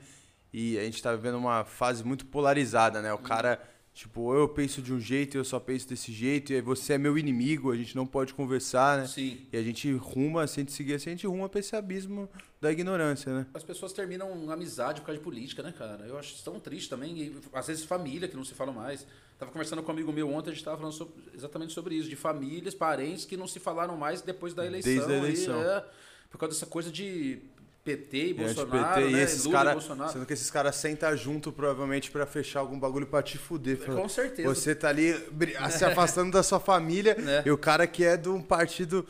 [0.52, 3.12] e a gente tá vivendo uma fase muito polarizada, né?
[3.12, 3.58] O cara,
[3.96, 6.60] tipo, ou eu penso de um jeito e eu só penso desse jeito, e aí
[6.60, 9.06] você é meu inimigo, a gente não pode conversar, né?
[9.06, 9.46] Sim.
[9.50, 12.28] E a gente ruma, se a gente seguir assim, a gente ruma pra esse abismo
[12.60, 13.46] da ignorância, né?
[13.54, 16.04] As pessoas terminam amizade por causa de política, né, cara?
[16.06, 17.16] Eu acho isso tão triste também.
[17.16, 19.06] E, às vezes família, que não se fala mais.
[19.38, 22.08] Tava conversando com um amigo meu ontem, a gente tava falando sobre- exatamente sobre isso.
[22.08, 24.92] De famílias, parentes que não se falaram mais depois da eleição.
[24.92, 25.62] Desde a eleição.
[25.62, 25.84] é,
[26.30, 27.38] por causa dessa coisa de
[27.86, 29.18] PT e E Bolsonaro, anti-PT, né?
[29.18, 29.72] e esses e caras.
[29.74, 30.12] Bolsonaro.
[30.12, 33.78] Sendo que esses caras sentam junto, provavelmente, pra fechar algum bagulho pra te fuder.
[33.78, 34.48] Fala, Com certeza.
[34.48, 35.14] Você tá ali
[35.70, 37.42] se afastando da sua família Né?
[37.46, 39.06] e o cara que é de um partido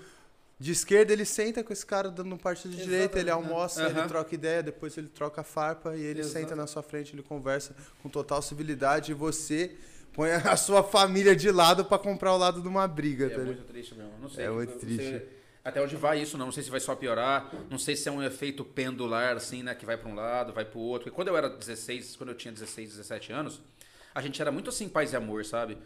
[0.58, 3.52] de esquerda, ele senta com esse cara dando um partido de direita, ele Exatamente.
[3.52, 3.98] almoça, Aham.
[4.00, 6.32] ele troca ideia, depois ele troca farpa e ele Exato.
[6.38, 9.72] senta na sua frente, ele conversa com total civilidade e você
[10.14, 13.38] põe a sua família de lado pra comprar o lado de uma briga, É tá
[13.42, 14.12] muito triste mesmo.
[14.18, 14.44] Não sei.
[14.46, 15.22] É muito triste.
[15.66, 16.46] Até onde vai isso, não.
[16.46, 17.52] Não sei se vai só piorar.
[17.68, 19.74] Não sei se é um efeito pendular, assim, né?
[19.74, 21.04] Que vai para um lado, vai para o outro.
[21.04, 23.60] Porque quando eu era 16, quando eu tinha 16, 17 anos,
[24.14, 25.76] a gente era muito assim, paz e amor, sabe?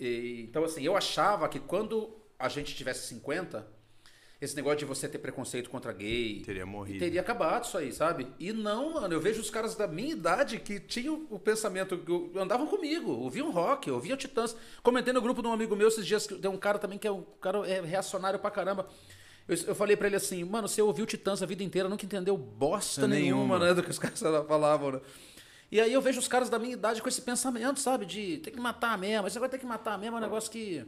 [0.00, 3.66] E, então, assim, eu achava que quando a gente tivesse 50,
[4.40, 6.98] esse negócio de você ter preconceito contra gay, Teria morrido.
[6.98, 8.26] teria acabado isso aí, sabe?
[8.38, 12.38] E não, mano, eu vejo os caras da minha idade que tinham o pensamento, que
[12.38, 14.54] andavam comigo, ouviam rock, ouviam Titãs.
[14.82, 17.06] Comentei no grupo de um amigo meu esses dias, que tem um cara também que
[17.06, 18.86] é um cara é reacionário pra caramba.
[19.48, 22.36] Eu, eu falei pra ele assim, mano, você ouviu Titãs a vida inteira, nunca entendeu
[22.36, 23.58] bosta nenhuma, Nenhuma.
[23.66, 25.00] né, do que os caras falavam, né?
[25.70, 28.06] E aí eu vejo os caras da minha idade com esse pensamento, sabe?
[28.06, 29.26] De tem que matar mesmo.
[29.26, 30.84] Esse negócio tem que matar mesmo é um negócio que.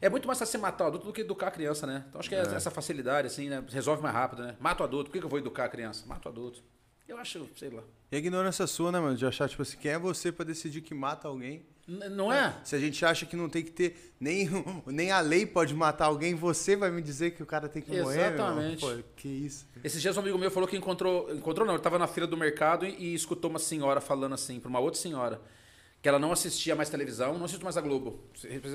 [0.00, 2.04] É muito mais fácil você matar o adulto do que educar a criança, né?
[2.08, 3.62] Então acho que é essa facilidade, assim, né?
[3.68, 4.56] Resolve mais rápido, né?
[4.60, 5.10] Mata o adulto.
[5.10, 6.04] Por que eu vou educar a criança?
[6.06, 6.62] Mata o adulto.
[7.08, 7.82] Eu acho, sei lá.
[8.10, 9.16] E a ignorância sua, né, mano?
[9.16, 11.66] De achar, tipo assim, quem é você pra decidir que mata alguém?
[11.86, 12.56] Não é?
[12.64, 14.48] Se a gente acha que não tem que ter nem,
[14.86, 17.90] nem a lei pode matar alguém, você vai me dizer que o cara tem que
[17.96, 18.34] morrer?
[18.34, 18.80] Exatamente.
[18.80, 19.66] Pô, que isso?
[19.84, 21.32] Esses dias um amigo meu falou que encontrou.
[21.32, 24.58] Encontrou não, ele tava na fila do mercado e, e escutou uma senhora falando assim,
[24.58, 25.40] pra uma outra senhora.
[26.02, 28.20] Que ela não assistia mais televisão, não assiste mais a Globo.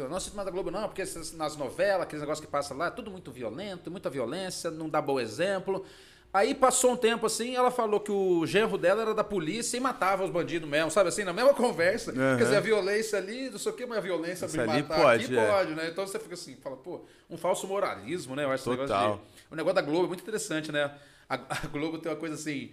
[0.09, 1.03] Não assiste mais a Globo, não, porque
[1.35, 5.01] nas novelas, aqueles negócios que passam lá, é tudo muito violento, muita violência, não dá
[5.01, 5.85] bom exemplo.
[6.33, 9.79] Aí passou um tempo assim, ela falou que o genro dela era da polícia e
[9.81, 12.11] matava os bandidos mesmo, sabe assim, na mesma conversa.
[12.11, 12.37] Uhum.
[12.37, 15.01] Quer dizer, a violência ali, não sei o que, mas a violência de ali matar
[15.01, 15.47] pode, aqui é.
[15.47, 15.89] pode, né?
[15.89, 18.45] Então você fica assim, fala, pô, um falso moralismo, né?
[18.45, 19.01] Eu acho esse Total.
[19.01, 19.43] negócio de...
[19.51, 20.89] O negócio da Globo é muito interessante, né?
[21.27, 22.71] A, a Globo tem uma coisa assim.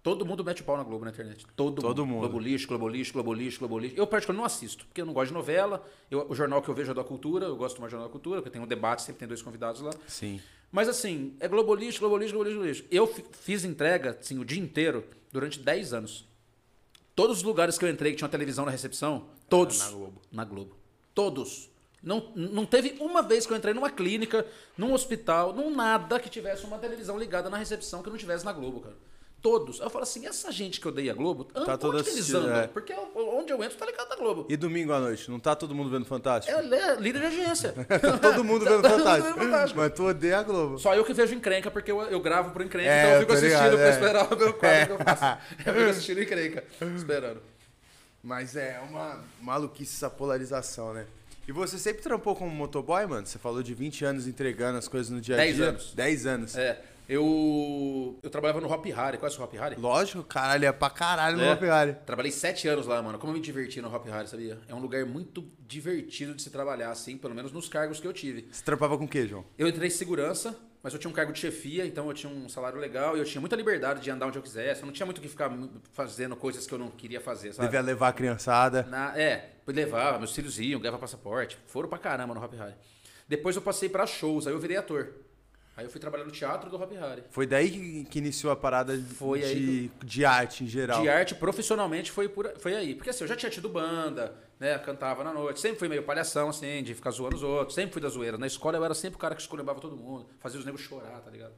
[0.00, 1.46] Todo mundo mete o pau na Globo na internet.
[1.56, 2.20] Todo, Todo mundo.
[2.20, 3.96] Globo lixo, Globo lixo, Globo lixo, Globo lixo.
[3.96, 5.84] Eu particularmente não assisto, porque eu não gosto de novela.
[6.10, 8.12] Eu- o jornal que eu vejo é da cultura, eu gosto mais do jornal da
[8.12, 9.90] cultura, porque tem um debate, sempre tem dois convidados lá.
[10.06, 10.40] Sim.
[10.74, 12.84] Mas assim, é Globo lixo, Globo lixo.
[12.90, 16.26] Eu fi- fiz entrega, assim, o dia inteiro, durante 10 anos.
[17.14, 19.78] Todos os lugares que eu entrei que tinha uma televisão na recepção, todos.
[19.78, 20.22] na Globo.
[20.32, 20.76] Na Globo.
[21.14, 21.70] Todos.
[22.02, 24.44] Não, não teve uma vez que eu entrei numa clínica,
[24.76, 28.52] num hospital, num nada que tivesse uma televisão ligada na recepção que não tivesse na
[28.52, 28.96] Globo, cara.
[29.40, 29.78] Todos.
[29.78, 32.56] Eu falo assim, essa gente que odeia a Globo, Tá onde toda eles andam?
[32.56, 32.66] é.
[32.66, 32.92] Porque
[33.44, 34.46] onde eu entro tá ligado na Globo.
[34.48, 36.56] E domingo à noite, não tá todo mundo vendo Fantástico?
[36.56, 37.74] É líder de agência.
[38.20, 39.38] todo mundo vendo Todo mundo Fantástico.
[39.38, 39.80] vendo Fantástico.
[39.80, 40.78] Mas tu odeia a Globo.
[40.78, 43.32] Só eu que vejo encrenca, porque eu, eu gravo por encrenca, É, então eu fico
[43.32, 43.90] tô assistindo ligado, pra é.
[43.90, 45.38] esperar o meu quadro que eu faço.
[45.66, 46.64] Eu fico assistindo encrenca,
[46.96, 47.42] esperando.
[48.22, 51.04] Mas é uma maluquice essa polarização, né?
[51.46, 53.26] E você sempre trampou como motoboy, mano?
[53.26, 55.68] Você falou de 20 anos entregando as coisas no dia a Dez dia.
[55.68, 55.92] anos.
[55.94, 56.56] 10 anos.
[56.56, 59.76] É, eu, eu trabalhava no Hop Harry, conhece o Hop Harry?
[59.78, 61.56] Lógico, caralho, é pra caralho no É.
[61.56, 61.96] Ferrari.
[62.06, 63.18] Trabalhei sete anos lá, mano.
[63.18, 64.58] Como eu me diverti no Hop Harry, sabia?
[64.68, 68.12] É um lugar muito divertido de se trabalhar, assim, pelo menos nos cargos que eu
[68.12, 68.48] tive.
[68.50, 69.44] Você trampava com o quê, João?
[69.58, 72.48] Eu entrei em segurança, mas eu tinha um cargo de chefia, então eu tinha um
[72.48, 74.82] salário legal e eu tinha muita liberdade de andar onde eu quisesse.
[74.82, 75.50] Eu não tinha muito que ficar
[75.92, 77.68] fazendo coisas que eu não queria fazer, sabe?
[77.68, 78.82] Devia levar a criançada.
[78.84, 81.58] Na- é, levava, meus filhos iam, ganhava passaporte.
[81.66, 82.74] Foram pra caramba no Hop Harry.
[83.26, 85.08] Depois eu passei pra shows, aí eu virei ator.
[85.76, 87.24] Aí eu fui trabalhar no teatro do Hop Harry.
[87.30, 91.02] Foi daí que, que iniciou a parada Foi de, aí de arte em geral.
[91.02, 92.94] De arte, profissionalmente, foi, por, foi aí.
[92.94, 94.78] Porque assim, eu já tinha tido banda, né?
[94.78, 95.58] Cantava na noite.
[95.58, 97.74] Sempre fui meio palhação, assim, de ficar zoando os outros.
[97.74, 98.38] Sempre fui da zoeira.
[98.38, 100.26] Na escola eu era sempre o cara que esculhambava todo mundo.
[100.38, 101.54] Fazia os negros chorar, tá ligado?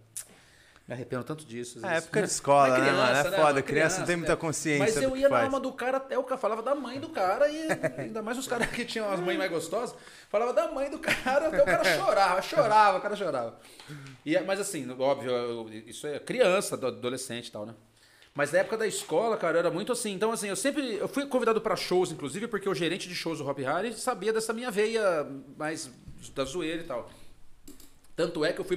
[0.88, 1.84] Me arrependo tanto disso.
[1.84, 3.16] É época de escola, Mas né, mano?
[3.18, 3.42] É foda.
[3.42, 3.62] mano?
[3.64, 4.36] Criança não tem muita né?
[4.40, 5.44] consciência Mas eu ia na faz.
[5.46, 7.66] alma do cara, até o cara falava da mãe do cara, e
[7.98, 9.96] ainda mais os caras que tinham as mães mais gostosas,
[10.28, 13.58] falava da mãe do cara, até o cara chorava, chorava, o cara chorava.
[14.24, 17.74] E, mas assim, óbvio, eu- isso é criança, ado- adolescente e tal, né?
[18.32, 20.12] Mas na época da escola, cara, era muito assim.
[20.12, 20.96] Então, assim, eu sempre.
[20.96, 24.30] Eu fui convidado pra shows, inclusive, porque o gerente de shows do Hop Harry sabia
[24.30, 25.90] dessa minha veia mais
[26.34, 27.10] da zoeira e tal.
[28.14, 28.76] Tanto é que eu fui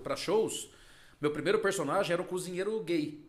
[0.00, 0.70] pra shows.
[1.20, 3.26] Meu primeiro personagem era um cozinheiro gay.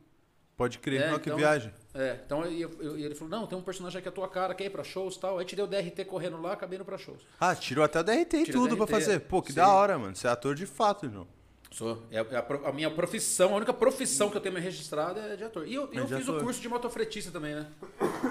[0.56, 1.74] Pode crer, É, olha que então- viagem.
[1.94, 4.66] É, então eu- eu- ele falou: Não, tem um personagem aqui a tua cara, quer
[4.66, 5.40] ir pra shows e tal.
[5.40, 7.22] Aí te deu DRT correndo lá, acabei indo pra shows.
[7.40, 9.20] Ah, tirou até o DRT e Tirou tudo pra DRT, fazer.
[9.22, 9.56] Pô, que sim.
[9.56, 10.16] da hora, mano.
[10.16, 11.28] Você é ator de fato, João.
[11.72, 12.04] Sou.
[12.12, 15.44] É a, pro- a minha profissão, a única profissão que eu tenho registrada é de
[15.44, 15.66] ator.
[15.68, 16.42] E eu, e É eu fiz ator.
[16.42, 17.66] o curso de motofretista também, né?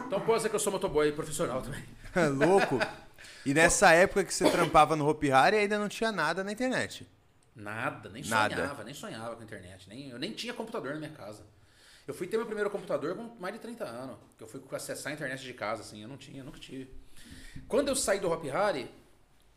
[0.06, 1.82] Então pode ser que eu sou motoboy profissional também.
[2.14, 2.78] É louco.
[3.44, 7.08] E nessa época que você trampava no Hopi Hari, ainda não tinha nada na internet.
[7.54, 8.54] Nada, nem Nada.
[8.54, 9.88] sonhava, nem sonhava com a internet.
[9.88, 11.44] Nem, eu nem tinha computador na minha casa.
[12.06, 14.16] Eu fui ter meu primeiro computador com mais de 30 anos.
[14.36, 16.02] Que eu fui acessar a internet de casa, assim.
[16.02, 16.90] Eu não tinha, nunca tive.
[17.68, 18.90] Quando eu saí do Hop Hari,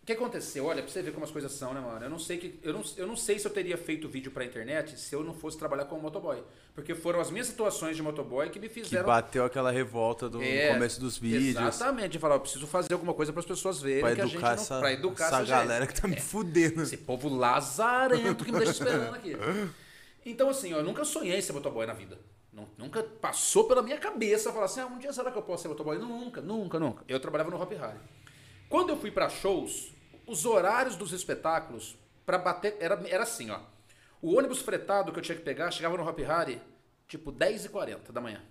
[0.03, 0.65] o que aconteceu?
[0.65, 2.05] Olha, pra você ver como as coisas são, né, mano?
[2.05, 4.43] Eu não sei, que, eu não, eu não sei se eu teria feito vídeo pra
[4.43, 6.43] internet se eu não fosse trabalhar como motoboy.
[6.75, 9.05] Porque foram as minhas situações de motoboy que me Que fizeram.
[9.05, 11.55] bateu aquela revolta do É, começo dos vídeos.
[11.55, 14.41] Exatamente, de falar, eu preciso fazer alguma coisa para as pessoas verem Pra que educar
[14.47, 15.93] não, essa, pra educar essa essa, galera gente.
[15.95, 16.81] que tá me fudendo.
[16.83, 19.35] Esse povo lazarento que me deixa esperando aqui.
[20.25, 22.17] Então, assim, ó, eu nunca sonhei em ser motoboy na vida.
[22.53, 25.63] Nu- Nunca passou pela minha cabeça falar assim, ah, um dia será que eu posso
[25.63, 25.97] ser motoboy?
[25.97, 27.03] Nunca, nunca, nunca.
[27.09, 27.97] Eu trabalhava no Hop Harry.
[28.73, 29.93] Quando eu fui para shows,
[30.25, 33.59] os horários dos espetáculos para bater era, era assim, ó.
[34.19, 36.59] O ônibus fretado que eu tinha que pegar chegava no Hop Harry
[37.07, 38.43] tipo 10h40 da manhã.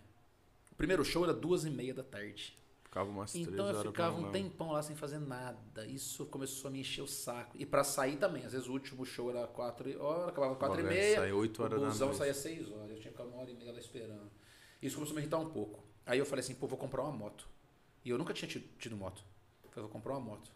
[0.71, 2.57] O primeiro show era 2h30 da tarde.
[2.85, 5.85] Ficava umas Então eu ficava um tempão lá sem fazer nada.
[5.89, 7.57] Isso começou a me encher o saco.
[7.59, 8.45] E pra sair também.
[8.45, 11.17] Às vezes o último show era 4 horas, acabava 4 e meia.
[11.17, 12.91] sai oito horas o busão saía 6 horas.
[12.91, 14.31] Eu tinha que ficar uma hora e meia lá esperando.
[14.81, 15.83] Isso começou a me irritar um pouco.
[16.07, 17.49] Aí eu falei assim, pô, vou comprar uma moto.
[18.05, 19.32] E eu nunca tinha tido, tido moto.
[19.77, 20.51] Eu vou comprar uma moto.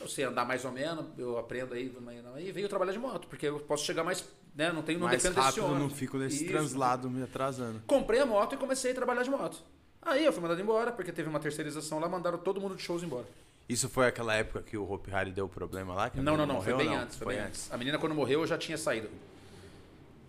[0.00, 1.92] Eu sei andar mais ou menos, eu aprendo aí,
[2.36, 5.20] aí veio trabalhar de moto, porque eu posso chegar mais, né, não tenho, não Mais
[5.20, 5.98] dependo desse rápido, não ônibus.
[5.98, 7.82] fico nesse Isso, translado me atrasando.
[7.84, 9.60] Comprei a moto e comecei a trabalhar de moto.
[10.00, 13.02] Aí eu fui mandado embora, porque teve uma terceirização lá, mandaram todo mundo de shows
[13.02, 13.26] embora.
[13.68, 16.10] Isso foi aquela época que o Hopi Hari deu problema lá?
[16.14, 17.02] Não, não, não, foi morreu, bem não?
[17.02, 17.70] antes, foi, bem antes.
[17.72, 19.10] A menina quando morreu eu já tinha saído.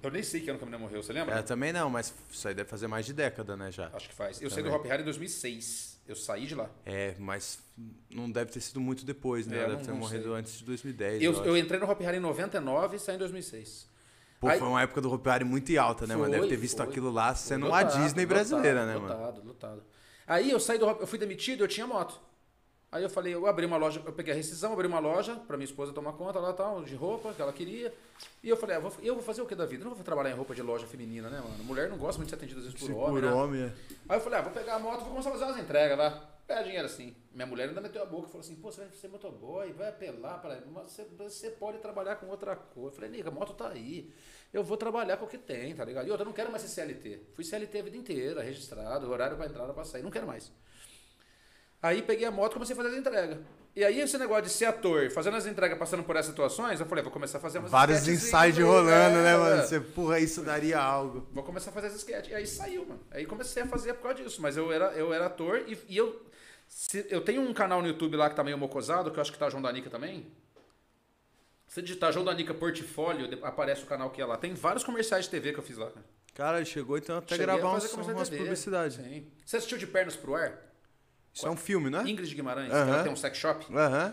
[0.01, 1.35] Eu nem sei que ano que a menina morreu, você lembra?
[1.35, 3.89] É, também não, mas isso aí deve fazer mais de década, né, já.
[3.93, 4.41] Acho que faz.
[4.41, 5.99] Eu saí do Hop Harry em 2006.
[6.07, 6.69] Eu saí de lá.
[6.85, 7.59] É, mas
[8.09, 9.57] não deve ter sido muito depois, né?
[9.57, 10.33] É, não- deve ter não morrido sei.
[10.33, 11.21] antes de 2010.
[11.21, 13.87] Eu, eu eu entrei no Hop Harry em 99 e saí em 2006.
[14.39, 16.29] Pô, Aí- foi uma época do Hopi Hari muito alta, né, mano?
[16.31, 16.85] Deve Foi, ter visto foi.
[16.85, 19.21] aquilo lá sendo Lotado, a Disney brasileira, lotado, né, mano?
[19.21, 19.83] Lotado, lotado.
[20.25, 22.19] Aí eu saí do Hop, eu fui demitido, eu tinha moto.
[22.91, 25.55] Aí eu falei, eu abri uma loja, eu peguei a rescisão, abri uma loja pra
[25.55, 27.93] minha esposa tomar conta lá tal, de roupa que ela queria.
[28.43, 29.83] E eu falei, ah, vou- eu vou fazer o que da vida?
[29.83, 31.63] Eu não vou trabalhar em roupa de loja feminina, né, mano?
[31.63, 33.31] Mulher não gosta muito de ser atendida às vezes por Se homem, por né?
[33.31, 33.73] homem, é.
[34.09, 36.29] Aí eu falei, ah, vou pegar a moto, vou começar a fazer umas entregas lá.
[36.47, 37.15] Pega dinheiro assim.
[37.31, 39.89] Minha mulher ainda meteu a boca e falou assim, pô, você vai ser motoboy, vai
[39.89, 42.89] apelar para mas você, você pode trabalhar com outra coisa.
[42.89, 44.11] Eu falei, nega, a moto tá aí.
[44.51, 46.07] Eu vou trabalhar com o que tem, tá ligado?
[46.07, 47.21] E outra, eu não quero mais ser CLT.
[47.35, 50.01] Fui CLT a vida inteira, registrado, horário pra entrar, pra sair.
[50.01, 50.51] Não quero mais.
[51.81, 53.37] Aí peguei a moto e comecei a fazer as entregas.
[53.75, 56.85] E aí esse negócio de ser ator, fazendo as entregas, passando por essas situações, eu
[56.85, 57.99] falei, vou começar a fazer umas Vários
[58.63, 59.61] aí, rolando, é, né, mano?
[59.61, 59.65] é.
[59.65, 61.25] Você, porra, isso daria algo.
[61.31, 62.29] Vou começar a fazer esse sketch.
[62.29, 62.99] E aí saiu, mano.
[63.11, 64.41] Aí comecei a fazer por causa disso.
[64.41, 66.25] Mas eu era, eu era ator e, e eu.
[66.67, 69.31] se- eu tenho um canal no YouTube lá que tá meio mocosado, que eu acho
[69.31, 70.27] que tá João Danica também.
[71.67, 74.35] Se digitar João Danica Portfólio, aparece o canal que é lá.
[74.37, 75.85] Tem vários comerciais de TV que eu fiz lá.
[75.91, 76.05] cara.
[76.33, 78.41] Cara, chegou então até Cheguei gravar de umas TV.
[78.43, 78.99] publicidades.
[79.45, 80.68] Você assistiu De Pernas pro Ar?
[81.39, 82.03] Isso é um filme, né?
[82.05, 83.65] Ingrid Guimarães, que ela tem um sex shop.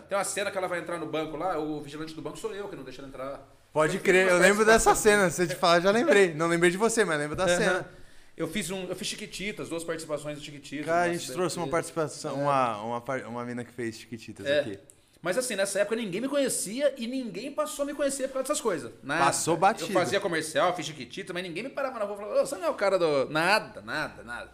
[0.07, 2.53] Tem uma cena que ela vai entrar no banco lá, o vigilante do banco sou
[2.55, 3.47] eu que não deixa ela entrar.
[3.73, 5.29] Pode Eu crer, eu lembro dessa cena.
[5.29, 6.33] Se você te falar, já lembrei.
[6.35, 7.87] Não lembrei de você, mas lembro da cena.
[8.35, 10.85] Eu fiz um, eu fiz Chiquititas, duas participações do Chiquititas.
[10.85, 12.43] Cara, a gente trouxe uma participação, É.
[12.43, 14.59] uma, uma, uma mina que fez Chiquititas É.
[14.61, 14.79] aqui.
[15.21, 18.47] Mas assim, nessa época ninguém me conhecia e ninguém passou a me conhecer por causa
[18.47, 18.91] dessas coisas.
[19.03, 19.25] Nada.
[19.25, 19.89] Passou batido.
[19.89, 22.55] Eu fazia comercial, fiz chiquitita, mas ninguém me parava na rua e falava, "Ô, você
[22.55, 23.27] não é o cara do.
[23.29, 24.51] Nada, nada, nada.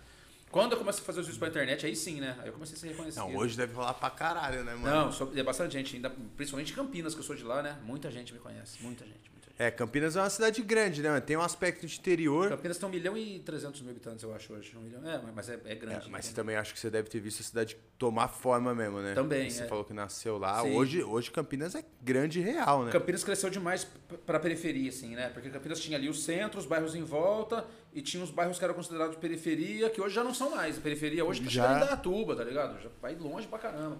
[0.54, 2.38] Quando eu comecei a fazer os vídeos pra internet, aí sim, né?
[2.40, 3.22] Aí eu comecei a ser reconhecido.
[3.22, 5.06] Não, hoje deve rolar pra caralho, né, mano?
[5.06, 7.76] Não, sou, é bastante gente, ainda, principalmente em Campinas, que eu sou de lá, né?
[7.84, 9.43] Muita gente me conhece, muita gente, muita.
[9.58, 11.20] É, Campinas é uma cidade grande, né?
[11.22, 12.50] Tem um aspecto de interior.
[12.50, 14.76] Campinas tem 1 milhão e 300 mil habitantes, eu acho, hoje.
[14.76, 16.10] Um milhão, é, mas é, é É, grande.
[16.10, 19.14] mas você também acho que você deve ter visto a cidade tomar forma mesmo, né?
[19.14, 19.68] Também, Você é.
[19.68, 20.64] falou que nasceu lá.
[20.64, 20.76] Sim.
[20.76, 22.92] Hoje, hoje Campinas é grande e real, né?
[22.92, 25.30] Campinas cresceu demais p- pra periferia, assim, né?
[25.30, 27.64] Porque Campinas tinha ali o centro, os bairros em volta,
[27.94, 30.80] e tinha os bairros que eram considerados periferia, que hoje já não são mais.
[30.80, 31.68] A periferia hoje tá Já.
[31.68, 32.82] chegando em Datuba, tá ligado?
[32.82, 34.00] Já vai longe pra caramba.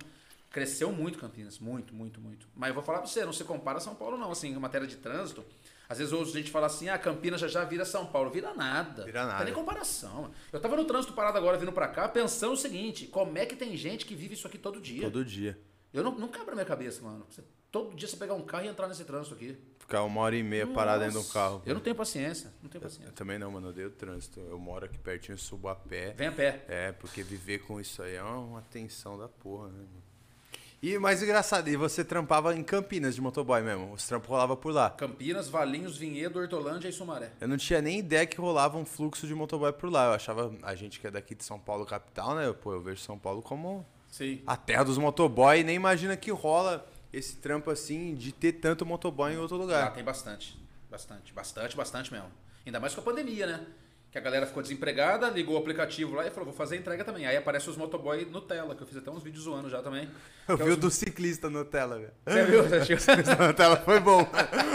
[0.54, 2.48] Cresceu muito Campinas, muito, muito, muito.
[2.56, 4.32] Mas eu vou falar pra você, não se compara a São Paulo, não.
[4.32, 5.44] Assim, em matéria de trânsito,
[5.90, 8.30] às vezes eu ouço gente falar assim, ah, Campinas já já vira São Paulo.
[8.30, 9.04] Vira nada.
[9.04, 9.38] Vira Não nada.
[9.40, 10.30] tem nem comparação.
[10.52, 13.56] Eu tava no trânsito parado agora, vindo pra cá, pensando o seguinte, como é que
[13.56, 15.02] tem gente que vive isso aqui todo dia?
[15.02, 15.60] Todo dia.
[15.92, 17.26] Eu não, não cabe na minha cabeça, mano.
[17.30, 19.58] Você- todo dia você pegar um carro e entrar nesse trânsito aqui.
[19.80, 21.64] Ficar uma hora e meia parado dentro de um Nossa, carro.
[21.66, 23.12] Eu não tenho paciência, não tenho Eu paciência.
[23.14, 23.68] também não, mano.
[23.68, 24.40] Eu odeio trânsito.
[24.40, 26.14] Eu moro aqui pertinho, subo a pé.
[26.14, 26.64] Vem a pé.
[26.68, 29.84] É, porque viver com isso aí é uma tensão da porra, né?
[30.84, 33.94] E mais engraçado, e você trampava em Campinas de motoboy mesmo?
[33.94, 34.90] Os trampos rolavam por lá.
[34.90, 37.32] Campinas, Valinhos, Vinhedo, Hortolândia e Sumaré.
[37.40, 40.08] Eu não tinha nem ideia que rolava um fluxo de motoboy por lá.
[40.08, 42.52] Eu achava, a gente que é daqui de São Paulo, capital, né?
[42.52, 44.42] Pô, eu vejo São Paulo como Sim.
[44.46, 48.86] a terra dos motoboy e nem imagina que rola esse trampo assim de ter tanto
[48.86, 49.94] motoboy em outro lugar.
[49.94, 50.62] tem bastante.
[50.92, 52.28] Bastante, bastante, bastante mesmo.
[52.66, 53.66] Ainda mais com a pandemia, né?
[54.14, 57.04] Que a galera ficou desempregada, ligou o aplicativo lá e falou, vou fazer a entrega
[57.04, 57.26] também.
[57.26, 60.08] Aí aparece os motoboy Nutella, que eu fiz até uns vídeos zoando já também.
[60.48, 62.12] Eu é vi o os- do ciclista Nutella, velho.
[62.28, 62.64] Você viu?
[63.48, 64.24] Nutella foi bom.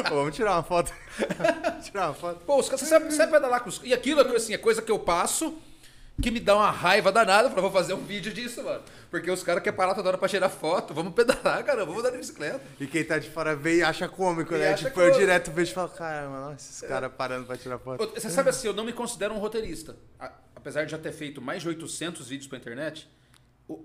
[0.08, 0.92] Pô, vamos tirar uma foto.
[1.84, 2.44] tirar uma foto.
[2.44, 3.80] Pô, os caras, você sabe, sabe pedalar com os...
[3.84, 5.56] E aquilo, assim, é coisa que eu passo,
[6.20, 7.46] que me dá uma raiva danada.
[7.46, 8.82] Eu falo, vou fazer um vídeo disso, mano.
[9.10, 10.92] Porque os caras querem parar toda hora pra tirar foto.
[10.92, 11.84] Vamos pedalar, cara.
[11.84, 12.60] Vamos andar de bicicleta.
[12.80, 14.72] E quem tá de fora vê e acha cômico, E né?
[14.72, 15.18] acha Tipo, eu cômico.
[15.20, 18.12] direto vejo e falo, cara, mano, esses caras parando pra tirar foto.
[18.14, 19.96] Você sabe assim, eu não me considero um roteirista.
[20.56, 23.08] Apesar de já ter feito mais de 800 vídeos pra internet,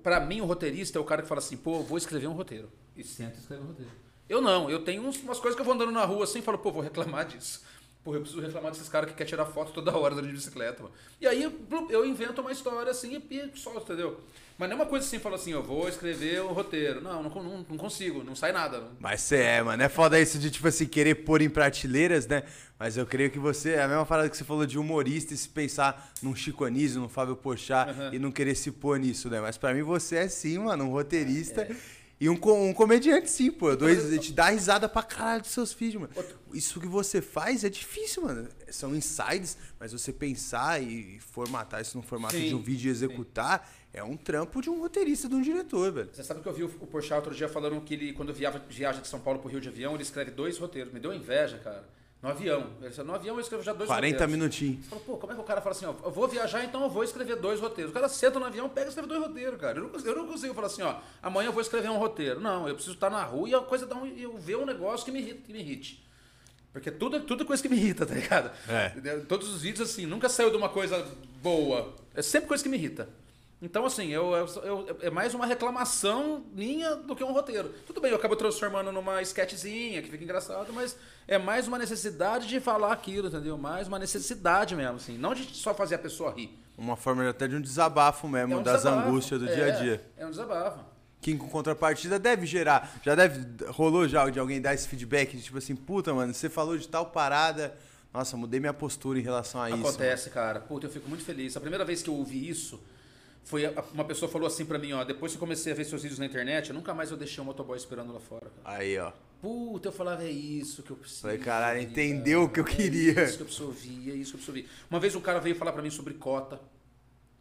[0.02, 2.34] pra mim o roteirista é o cara que fala assim, pô, eu vou escrever um
[2.34, 2.72] roteiro.
[2.96, 3.92] E senta e escreve um roteiro.
[4.28, 6.42] Eu não, eu tenho uns- umas coisas que eu vou andando na rua assim e
[6.42, 7.62] falo, pô, vou reclamar disso.
[8.04, 10.84] Pô, eu preciso reclamar desses caras que quer tirar foto toda hora de bicicleta.
[10.84, 10.94] Mano.
[11.22, 11.44] E aí
[11.90, 14.20] eu, invento uma história assim e, solto, entendeu?
[14.58, 17.02] Mas não é uma coisa assim, falo assim, eu vou escrever um roteiro.
[17.02, 18.84] Não, não, não, não consigo, não sai nada.
[19.00, 19.82] Mas você é, mano.
[19.82, 22.44] É foda isso de, tipo assim, querer pôr em prateleiras, né?
[22.78, 25.38] Mas eu creio que você, é a mesma parada que você falou de humorista e
[25.38, 28.10] se pensar num Chico Anísio, num Fábio Pochá Aham.
[28.14, 29.40] e não querer se pôr nisso, né?
[29.40, 31.66] Mas pra mim você é sim, mano, um roteirista
[32.20, 33.74] e um, um comediante sim, pô.
[33.76, 36.14] Ris- te dá risada pra caralho dos seus vídeos, mano.
[36.54, 38.48] Isso que você faz é difícil, mano.
[38.70, 42.92] São insides, mas você pensar e formatar isso no formato Sim, de um vídeo e
[42.92, 46.10] executar é um trampo de um roteirista, de um diretor, velho.
[46.14, 48.62] Você sabe que eu vi o o Porchat outro dia falando que ele, quando viaja,
[48.70, 50.92] viaja de São Paulo pro Rio de avião, ele escreve dois roteiros.
[50.94, 51.88] Me deu inveja, cara.
[52.24, 52.68] No avião.
[52.80, 54.32] Ele disse, no avião eu escrevo já dois 40 roteiros.
[54.34, 54.88] minutinhos.
[54.88, 57.04] Pô, como é que o cara fala assim, ó, eu vou viajar, então eu vou
[57.04, 57.92] escrever dois roteiros.
[57.92, 59.78] O cara senta no avião, pega e escreve dois roteiros, cara.
[59.78, 62.40] Eu não, consigo- eu não consigo falar assim, ó, amanhã eu vou escrever um roteiro.
[62.40, 65.04] Não, eu preciso estar na rua e a coisa dá um, eu ver um negócio
[65.06, 65.42] que me irrita.
[65.46, 66.02] Que me irrite.
[66.72, 68.50] Porque tudo, tudo é coisa que me irrita, tá ligado?
[68.70, 68.90] É.
[69.28, 71.06] Todos os vídeos, assim, nunca saiu de uma coisa
[71.42, 71.94] boa.
[72.16, 73.10] É sempre coisa que me irrita.
[73.66, 77.70] Então, assim, eu, eu- eu- é mais uma reclamação minha do que um roteiro.
[77.88, 82.46] Tudo bem, eu acabo transformando numa sketchzinha que fica engraçado, mas é mais uma necessidade
[82.50, 83.58] de falar aquilo, entendeu?
[83.58, 85.18] Mais uma necessidade mesmo, assim.
[85.18, 86.60] Não de só fazer a pessoa rir.
[86.78, 89.08] Uma forma até de um desabafo mesmo, É um das desabafo.
[89.08, 90.04] angústias do É, dia a dia.
[90.18, 90.80] É um desabafo.
[91.22, 93.00] que em contrapartida deve gerar.
[93.02, 93.46] Já deve.
[93.70, 96.86] Rolou já de alguém dar esse feedback de tipo assim, puta, mano, você falou de
[96.86, 97.74] tal parada.
[98.14, 99.80] Nossa, mudei minha postura em relação a isso.
[99.88, 100.60] Acontece, cara.
[100.60, 101.56] Puta, eu fico muito feliz.
[101.56, 102.78] A primeira vez que eu ouvi isso,
[103.44, 106.02] foi uma pessoa falou assim pra mim, ó, depois que eu comecei a ver seus
[106.02, 108.78] vídeos na internet, eu nunca mais eu deixei um motoboy esperando lá fora, cara.
[108.78, 109.12] Aí, ó.
[109.42, 111.22] Puta, eu falava, é isso que eu preciso.
[111.24, 113.20] Falei, caralho, ouvir, entendeu o que eu queria.
[113.20, 114.70] É isso que eu preciso ouvir, é isso que eu preciso ouvir.
[114.90, 116.62] Uma vez um cara veio falar pra mim sobre cota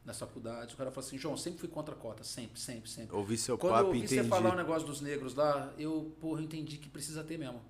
[0.05, 0.75] nas faculdades.
[0.75, 3.15] O cara falou assim, João, sempre fui contra a cota, sempre, sempre, sempre.
[3.15, 4.17] Ouvi seu Quando eu papo, ouvi entendi.
[4.17, 7.63] você falar o negócio dos negros lá, eu, porra, eu entendi que precisa ter mesmo.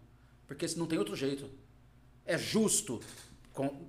[0.46, 1.50] Porque se não tem outro jeito.
[2.24, 3.00] É justo.
[3.52, 3.86] Com-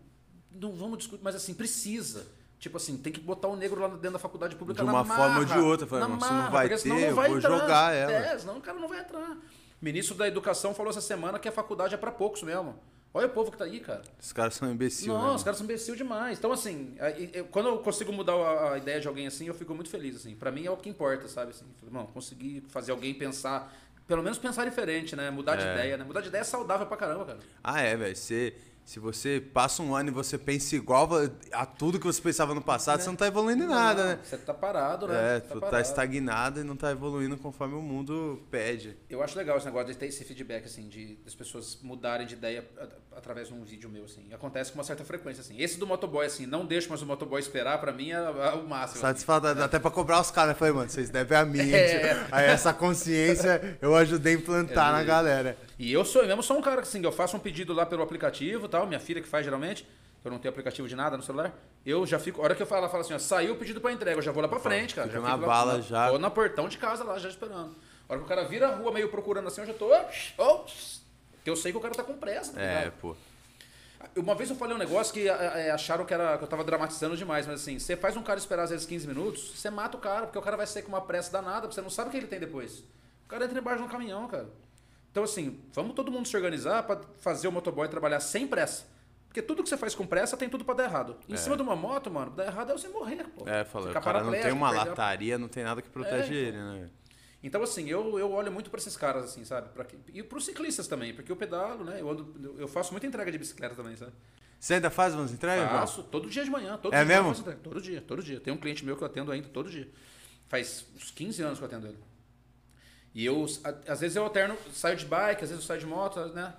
[0.51, 2.27] não vamos discutir, mas assim, precisa.
[2.63, 5.03] Tipo assim, tem que botar o negro lá dentro da faculdade pública De na uma
[5.03, 5.85] forma ou de marra, outra.
[5.85, 8.11] Falei, na "Mas se não marra, vai ter, não eu vai vou entrar." jogar ela.
[8.13, 9.31] É, senão o cara não vai entrar.
[9.31, 9.37] O
[9.81, 12.79] ministro da Educação falou essa semana que a faculdade é pra poucos mesmo.
[13.13, 14.01] Olha o povo que tá aí, cara.
[14.17, 15.35] Os caras são imbecil, Não, né?
[15.35, 16.39] os caras são imbecil demais.
[16.39, 16.95] Então, assim,
[17.33, 18.33] eu- quando eu consigo mudar
[18.71, 20.33] a, ideia de alguém assim, eu fico muito feliz, assim.
[20.33, 21.49] Pra mim é o que importa, sabe?
[21.51, 23.71] Assim, Falei, "Bom, consegui fazer alguém pensar,
[24.07, 25.29] pelo menos pensar diferente, né?
[25.29, 25.73] Mudar de É.
[25.73, 26.05] ideia, né?
[26.05, 27.39] Mudar de ideia é saudável pra caramba, cara.
[27.61, 28.15] Ah, é, velho.
[28.15, 31.09] Você, se você passa um ano e você pensa igual
[31.51, 34.19] a tudo que você pensava no passado, você não tá evoluindo em nada, Não, né?
[34.23, 35.37] Você tá parado, né?
[35.37, 38.97] É, Tá tu tá estagnado e não tá evoluindo conforme o mundo pede.
[39.09, 42.33] Eu acho legal esse negócio de ter esse feedback, assim, de das pessoas mudarem de
[42.33, 42.65] ideia
[43.15, 44.33] através de um vídeo meu, assim.
[44.33, 45.59] Acontece com uma certa frequência, assim.
[45.61, 48.19] Esse do motoboy, assim, não deixa mais o motoboy esperar, pra mim é, é
[48.53, 48.73] o máximo.
[48.83, 48.99] assim.
[48.99, 50.51] Satisfato, dá até pra cobrar os caras.
[50.53, 51.71] Eu Falei, mano, vocês devem a mim.
[51.73, 52.27] É.
[52.31, 55.57] Aí essa consciência eu ajudei a implantar É na galera.
[55.79, 57.85] E eu sou eu mesmo sou um cara que assim, eu faço um pedido lá
[57.85, 59.87] pelo aplicativo, tal, minha filha que faz geralmente,
[60.23, 61.53] eu não tenho aplicativo de nada no celular.
[61.85, 63.81] Eu já fico, a hora que eu falo, ela fala assim, ó, saiu o pedido
[63.81, 65.07] pra entrega, eu já vou lá pra frente, cara.
[65.07, 66.09] Fica já na bala lá, já.
[66.09, 67.75] Tô na portão de casa lá, já esperando.
[68.07, 69.89] A hora que o cara vira a rua meio procurando assim, eu já tô,
[70.37, 70.65] oh,
[71.43, 72.93] que eu sei que o cara tá com pressa, tá É, ligado?
[73.01, 73.15] pô.
[74.17, 76.63] Uma vez eu falei um negócio que é, é, acharam que, era, que eu tava
[76.63, 79.97] dramatizando demais, mas assim, você faz um cara esperar às vezes 15 minutos, você mata
[79.97, 82.11] o cara, porque o cara vai sair com uma pressa danada, você não sabe o
[82.11, 82.79] que ele tem depois.
[82.79, 84.47] O cara entra embaixo de um caminhão, cara.
[85.13, 88.91] Então, assim, vamos todo mundo se organizar pra fazer o motoboy trabalhar sem pressa.
[89.27, 91.15] Porque tudo que você faz com pressa tem tudo pra dar errado.
[91.29, 93.47] Em cima de uma moto, mano, dar errado é você morrer, pô.
[93.47, 96.37] É, falou, o cara não tem uma a- lataria, não tem nada que protege É,
[96.47, 96.89] ele, né?
[97.43, 99.69] Então, assim, eu, eu olho muito pra esses caras, assim, sabe?
[99.69, 101.97] Pra, e pros ciclistas também, porque eu pedalo, né?
[102.01, 104.13] Eu, ando, eu faço muita entrega de bicicleta também, sabe?
[104.59, 105.69] Você ainda faz umas entregas?
[105.69, 106.75] Faço todo dia de manhã.
[106.77, 107.43] Todo É dia mesmo?
[107.61, 108.39] Todo dia, todo dia.
[108.39, 109.87] Tem um cliente meu que eu atendo ainda todo dia.
[110.47, 111.97] Faz uns 15 anos que eu atendo ele.
[113.13, 113.45] E eu,
[113.87, 116.53] às vezes eu alterno, saio de bike, às vezes eu saio de moto, né?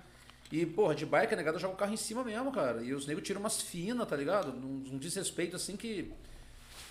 [0.51, 2.81] E, porra, de bike a negada joga o carro em cima mesmo, cara.
[2.81, 4.51] E os negros tiram umas finas, tá ligado?
[4.51, 6.13] Um, um desrespeito assim que.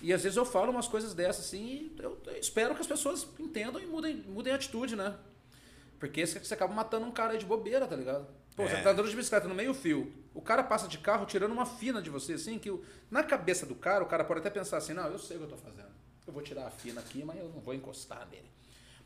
[0.01, 2.87] E às vezes eu falo umas coisas dessas assim e eu, eu espero que as
[2.87, 5.15] pessoas entendam e mudem, mudem a atitude, né?
[5.97, 8.27] Porque você você acaba matando um cara aí de bobeira, tá ligado?
[8.55, 8.67] Pô, É.
[8.69, 11.65] você tá andando de bicicleta no meio fio, o cara passa de carro tirando uma
[11.65, 12.77] fina de você, assim, que
[13.09, 15.45] na cabeça do cara, o cara pode até pensar assim, não, eu sei o que
[15.45, 15.89] eu tô fazendo.
[16.27, 18.49] Eu vou tirar a fina aqui, mas eu não vou encostar nele.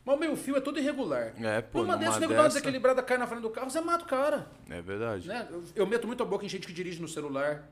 [0.04, 1.34] Mas o meio fio é todo irregular.
[1.38, 3.70] É, pô, Numa numa dessa, o nego uma dessa- desequilibrada, cai na frente do carro,
[3.70, 4.46] você mata o cara.
[4.68, 5.28] É verdade.
[5.28, 5.46] Né?
[5.50, 7.68] Eu, eu meto muito a boca em gente que dirige no celular.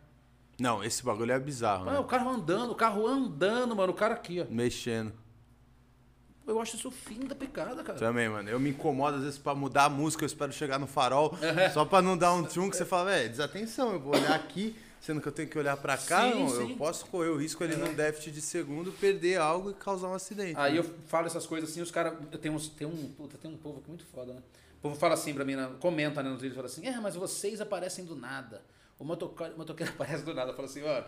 [0.60, 1.98] Não, esse bagulho é bizarro, Ah, né?
[2.00, 4.46] o carro andando, o carro andando, mano, o cara aqui, ó.
[4.52, 5.12] Mexendo.
[6.46, 7.98] Eu acho isso o fim da picada, cara.
[7.98, 8.48] Também, mano.
[8.48, 11.34] Eu me incomodo às vezes pra mudar a música, eu espero chegar no farol,
[11.74, 14.74] só pra não dar um tchum que você fala, velho, desatenção, eu vou olhar aqui,
[15.00, 17.76] sendo que eu tenho que olhar pra cá, Sim, eu posso correr o risco ali
[17.76, 20.58] num déficit de segundo, perder algo e causar um acidente.
[20.58, 22.14] Aí eu falo essas coisas assim, os caras.
[22.40, 24.42] Tem, uns, tem, um, puta, tem um povo que é muito foda, né?
[24.78, 25.68] O povo fala assim pra mim, né?
[25.80, 28.62] comenta né, nos vídeos, fala assim: é, mas vocês aparecem do nada.
[28.98, 30.52] O motoca- o motoqueiro aparece do nada.
[30.52, 31.04] Fala assim: ó, o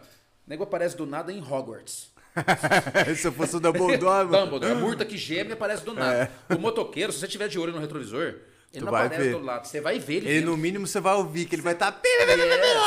[0.47, 2.11] nego aparece do nada em Hogwarts.
[3.17, 4.29] Se eu fosse o Dumbledore.
[4.31, 6.31] Dumbledore, a murta que geme aparece do nada.
[6.49, 8.37] O motoqueiro, se você tiver de olho no retrovisor,
[8.73, 8.79] ele É.
[8.81, 9.33] Tu não vai aparece ver.
[9.39, 9.67] do lado.
[9.67, 10.29] Você vai ver ele.
[10.29, 10.51] Ele, vindo.
[10.51, 12.01] no mínimo, você vai ouvir que ele vai estar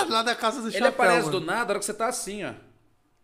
[0.10, 0.90] lá da casa do Ele chapéu.
[0.90, 1.40] aparece mano.
[1.40, 2.54] do nada na hora que você tá assim, ó.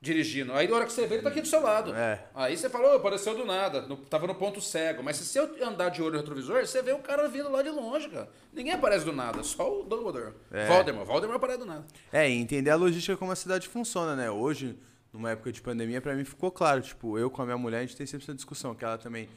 [0.02, 0.54] Dirigindo.
[0.54, 1.94] Aí na hora que você vê, ele tá aqui do seu lado.
[1.94, 2.24] É.
[2.34, 3.82] Aí você falou, apareceu do nada.
[3.82, 5.04] No- tava no ponto cego.
[5.04, 7.70] Mas se eu andar de olho no retrovisor, você vê o cara vindo lá de
[7.70, 8.30] longe, cara.
[8.54, 10.34] Ninguém aparece do nada, só o Dumbledore.
[10.54, 10.68] É.
[10.68, 11.06] Voldemort.
[11.06, 11.86] Voldemort aparece do nada.
[12.14, 14.32] É, e entender a logística como a cidade funciona, né?
[14.32, 14.80] Hoje,
[15.12, 16.80] numa época de pandemia, pra mim ficou claro.
[16.82, 19.28] Tipo, eu com a minha mulher, a gente tem sempre essa discussão, que ela também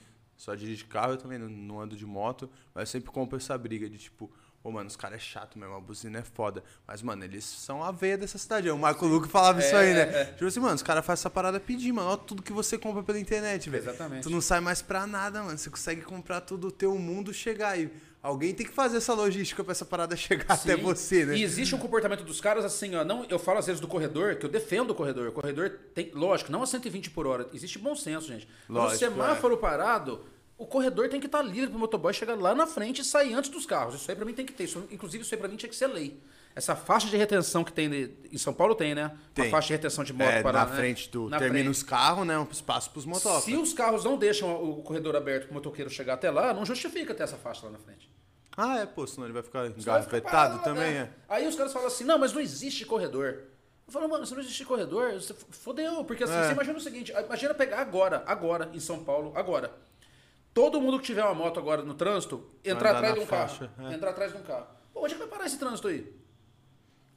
[0.43, 3.57] só dirige carro, eu também não, não ando de moto, mas eu sempre compro essa
[3.57, 4.29] briga de tipo,
[4.61, 6.65] ô, mano, os caras é chato mesmo, a buzina é foda.
[6.85, 8.69] Mas, mano, eles são a veia dessa cidade.
[8.69, 10.25] O Marco Luque falava isso aí, né?
[10.33, 12.09] Tipo assim, mano, os caras fazem essa parada pedir, mano.
[12.09, 13.85] Olha tudo que você compra pela internet, velho.
[13.85, 14.25] Exatamente.
[14.25, 15.57] Tu não sai mais pra nada, mano.
[15.57, 17.79] Você consegue comprar tudo o teu mundo chegar.
[17.79, 17.89] E
[18.21, 20.83] alguém tem que fazer essa logística pra essa parada chegar até Sim.
[20.83, 21.37] você, né?
[21.37, 23.05] E existe um comportamento dos caras assim, ó.
[23.05, 25.29] Não, eu falo às vezes do corredor, que eu defendo o corredor.
[25.29, 27.49] O corredor tem, lógico, não a 120 por hora.
[27.53, 28.49] Existe bom senso, gente.
[28.69, 30.25] Mas o Lógico, semáforo parado,
[30.63, 33.51] o corredor tem que estar livre pro motoboy chegar lá na frente e sair antes
[33.51, 33.95] dos carros.
[33.95, 34.65] Isso aí pra mim tem que ter.
[34.65, 36.21] Isso, inclusive, isso aí pra mim tinha que ser lei.
[36.55, 39.17] Essa faixa de retenção que tem de- em São Paulo tem, né?
[39.33, 39.47] Tem.
[39.47, 40.77] Uma faixa de retenção de moto É, para na né?
[40.77, 41.29] frente do.
[41.29, 41.77] Na termina frente.
[41.77, 42.39] os carros, né?
[42.39, 43.45] Um espaço pros motociclos.
[43.45, 47.15] Se os carros não deixam o corredor aberto pro motoqueiro chegar até lá, não justifica
[47.15, 48.11] ter essa faixa lá na frente.
[48.55, 51.11] Ah, é, pô, senão ele vai ficar engavetado também, né?
[51.29, 51.35] é.
[51.35, 53.45] Aí os caras falam assim, não, mas não existe corredor.
[53.87, 56.05] Eu falo, mano, se não existe corredor, você fodeu.
[56.05, 56.45] Porque assim, É.
[56.49, 59.73] você imagina o seguinte, imagina pegar agora, agora, em São Paulo, agora.
[60.55, 63.89] Todo mundo que tiver uma moto agora no trânsito, entrar atrás de um faixa, carro.
[63.91, 63.95] é.
[63.95, 64.67] Entrar atrás de um carro.
[64.93, 66.13] Pô, onde é que vai parar esse trânsito aí?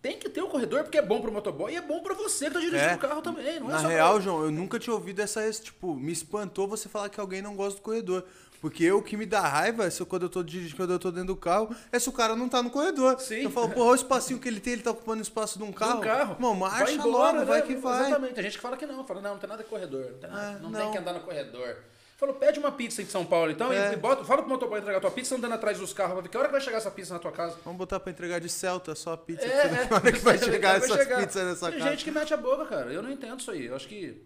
[0.02, 2.46] Tem que ter o corredor, porque é bom pro motoboy e é bom pra você
[2.46, 2.96] que tá dirigindo É.
[2.96, 3.60] o carro também.
[3.60, 4.22] Não é Na só real, pra...
[4.22, 5.52] João, eu nunca tinha ouvido essa.
[5.52, 8.24] Tipo, me espantou você falar que alguém não gosta do corredor.
[8.62, 10.94] Porque eu, o que me dá raiva, é se eu- quando eu tô dirigindo, quando
[10.94, 13.20] eu tô dentro do carro, é se o cara não tá no corredor.
[13.20, 13.42] Sim.
[13.42, 15.72] Eu falo, porra, o espacinho que ele tem, ele tá ocupando o espaço de um
[15.72, 15.98] carro.
[15.98, 16.38] Um carro.
[16.40, 17.10] Mano, marcha embora,
[17.40, 17.68] logo, vai né?
[17.68, 18.06] que vai.
[18.08, 18.34] Exatamente.
[18.36, 19.04] Tem gente que fala que não.
[19.06, 20.06] Fala, não, não tem nada de corredor.
[20.12, 20.80] Não, tem, nada, É, não, não.
[20.82, 21.78] tem que andar no corredor.
[22.18, 23.92] Falou, pede uma pizza em São Paulo, então, É.
[23.94, 26.38] e bota, fala pro motoboy entregar tua pizza andando atrás dos carros pra ver que
[26.38, 27.58] hora que vai chegar essa pizza na tua casa.
[27.66, 29.46] Vamos botar pra entregar de Celta, só a pizza.
[29.46, 29.86] É, que é.
[29.88, 31.18] que hora que vai chegar chegar.
[31.26, 31.92] pizzas nessa Tem casa.
[31.92, 32.94] gente que mete a boca, cara.
[32.94, 33.66] Eu não entendo isso aí.
[33.66, 34.22] Eu acho que.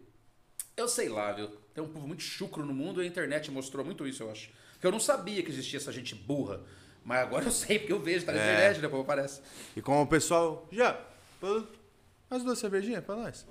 [0.77, 1.49] Eu sei lá, viu?
[1.73, 4.49] Tem um povo muito chucro no mundo e a internet mostrou muito isso, eu acho.
[4.73, 6.61] Porque eu não sabia que existia essa gente burra.
[7.03, 8.53] Mas agora eu sei, porque eu vejo, tá na É.
[8.53, 8.87] internet, né?
[8.87, 9.41] Como aparece.
[9.75, 10.67] E como o pessoal.
[10.71, 10.95] Já,
[12.29, 13.45] mais duas cervejinhas pra nós.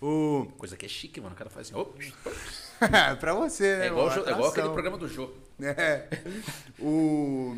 [0.00, 0.46] O.
[0.56, 1.34] Coisa que é chique, mano.
[1.34, 1.76] O cara faz assim.
[1.78, 2.12] Ops.
[3.20, 3.84] pra você, né?
[3.84, 4.22] É igual, o mano?
[4.22, 5.30] Jô- é igual aquele programa do Jô.
[5.62, 6.08] É.
[6.78, 7.54] O.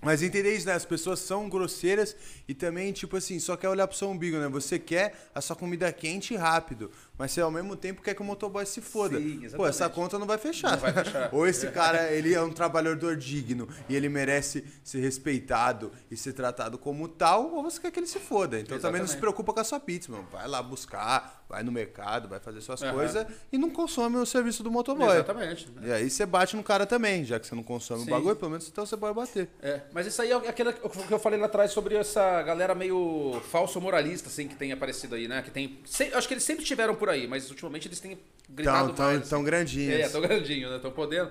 [0.00, 0.74] Mas entender isso, né?
[0.74, 2.14] As pessoas são grosseiras
[2.46, 4.46] e também, tipo assim, só quer olhar pro seu umbigo, né?
[4.48, 8.22] Você quer a sua comida quente e rápido, mas você ao mesmo tempo quer que
[8.22, 9.18] o motoboy se foda.
[9.18, 9.68] Sim, Pô, exatamente.
[9.70, 10.72] essa conta não vai fechar.
[10.72, 11.30] Não vai fechar.
[11.34, 16.32] Ou esse cara, ele é um trabalhador digno e ele merece ser respeitado e ser
[16.32, 18.58] tratado como tal, ou você quer que ele se foda.
[18.58, 19.20] Então também não se Exatamente.
[19.20, 20.26] preocupa com a sua pizza, mano.
[20.30, 22.92] Vai lá buscar, vai no mercado, vai fazer suas Aham.
[22.94, 25.08] coisas e não consome o serviço do motoboy.
[25.14, 25.68] Exatamente.
[25.82, 28.08] E aí você bate no cara também, já que você não consome Sim.
[28.08, 29.48] o bagulho, pelo menos então você pode bater.
[29.62, 32.74] É, mas isso aí é aquela o que eu falei lá atrás sobre essa galera
[32.74, 35.42] meio falso moralista, assim, que tem aparecido aí, né?
[35.42, 35.80] Que tem.
[36.14, 39.28] acho que eles sempre estiveram por aí, mas ultimamente eles têm gritado Tão, mais.
[39.28, 40.00] tão grandinhos.
[40.00, 40.78] É, tão grandinho, né?
[40.78, 41.30] Tão podendo.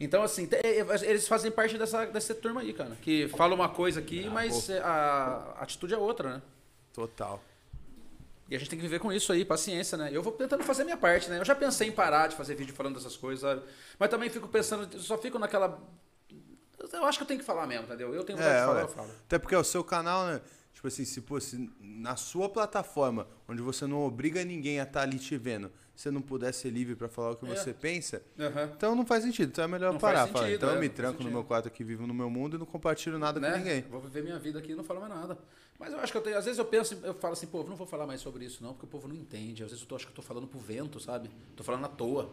[0.00, 2.96] Então, assim, te- é, eles fazem parte dessa, dessa turma aí, cara.
[3.02, 6.42] Que fala uma coisa aqui, Ah, mas é, a atitude é outra, né?
[6.92, 7.42] Total.
[8.50, 10.08] E a gente tem que viver com isso aí, paciência, né?
[10.12, 11.38] Eu vou tentando fazer a minha parte, né?
[11.38, 13.60] Eu já pensei em parar de fazer vídeo falando dessas coisas, sabe?
[13.98, 15.78] Mas também fico pensando, eu só fico naquela.
[16.92, 18.14] Eu acho que eu tenho que falar mesmo, entendeu?
[18.14, 18.82] Eu tenho vontade É, de falar, ué.
[18.84, 19.10] eu falo.
[19.26, 20.40] Até porque é o seu canal, né?
[20.78, 25.18] Tipo assim, se fosse na sua plataforma, onde você não obriga ninguém a estar ali
[25.18, 27.56] te vendo, você não puder ser livre pra falar o que É.
[27.56, 28.70] você pensa, Aham.
[28.76, 29.48] então não faz sentido.
[29.48, 30.28] Então é melhor Não parar.
[30.28, 32.14] falar, sentido, então eu é, me não faz tranco no meu quarto aqui, vivo no
[32.14, 33.50] meu mundo e não compartilho nada né?
[33.50, 33.82] com ninguém.
[33.90, 35.36] Vou viver minha vida aqui e não falo mais nada.
[35.80, 36.38] Mas eu acho que eu tenho.
[36.38, 38.62] Às vezes eu penso, eu falo assim, pô, eu não vou falar mais sobre isso,
[38.62, 39.64] não, porque o povo não entende.
[39.64, 41.28] Às vezes eu tô, acho que eu tô falando pro vento, sabe?
[41.56, 42.30] Tô falando à toa.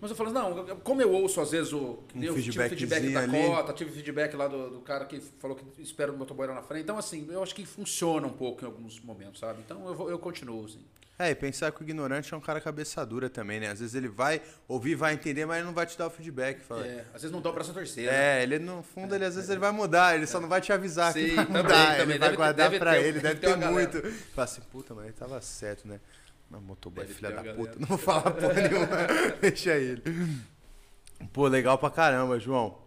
[0.00, 1.98] Mas eu falo, não, como eu ouço às vezes o.
[2.14, 3.46] Um eu tive feedback da ali.
[3.46, 6.62] Cota, tive feedback lá do, do cara que falou que espera o motoboy lá na
[6.62, 6.82] frente.
[6.84, 9.60] Então, assim, eu acho que funciona um pouco em alguns momentos, sabe?
[9.64, 10.84] Então eu, vou, eu continuo, assim.
[11.16, 13.68] É, e pensar que o ignorante é um cara cabeça dura também, né?
[13.70, 16.58] Às vezes ele vai ouvir, vai entender, mas ele não vai te dar o feedback.
[16.60, 18.06] Fala, É, às vezes não dá o braço a torcer.
[18.10, 18.40] né?
[18.40, 20.72] É, ele no fundo, ele às vezes ele vai mudar, ele só não vai te
[20.72, 22.00] avisar que Sim, vai também, mudar, também.
[22.00, 23.92] ele vai Deve- guardar deve pra ter- ele, deve deve ter ter uma galera.
[24.02, 24.12] muito.
[24.34, 26.00] Fala assim, puta, mas ele tava certo, né?
[26.50, 27.76] Mas motoboy, Deve filha da puta, galera.
[27.80, 28.86] não vou falar porra nenhuma,
[29.40, 30.02] deixa ele.
[31.32, 32.78] Pô, legal pra caramba, João.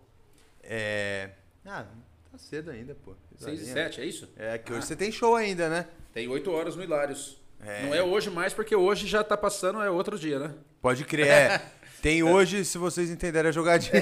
[0.64, 1.32] É...
[1.66, 1.86] Ah,
[2.32, 3.14] tá cedo ainda, pô.
[3.38, 4.30] 6 e 7, é isso?
[4.38, 4.86] É, que hoje Ah.
[4.86, 5.88] você tem show ainda, né?
[6.14, 7.38] Tem 8 horas no Hilários.
[7.60, 7.86] É.
[7.86, 10.54] Não é hoje mais, porque hoje já tá passando, é outro dia, né?
[10.82, 11.62] Pode crer, é.
[12.02, 14.02] Tem hoje, se vocês entenderem a jogadinha.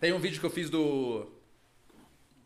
[0.00, 1.30] Tem um vídeo que eu fiz do.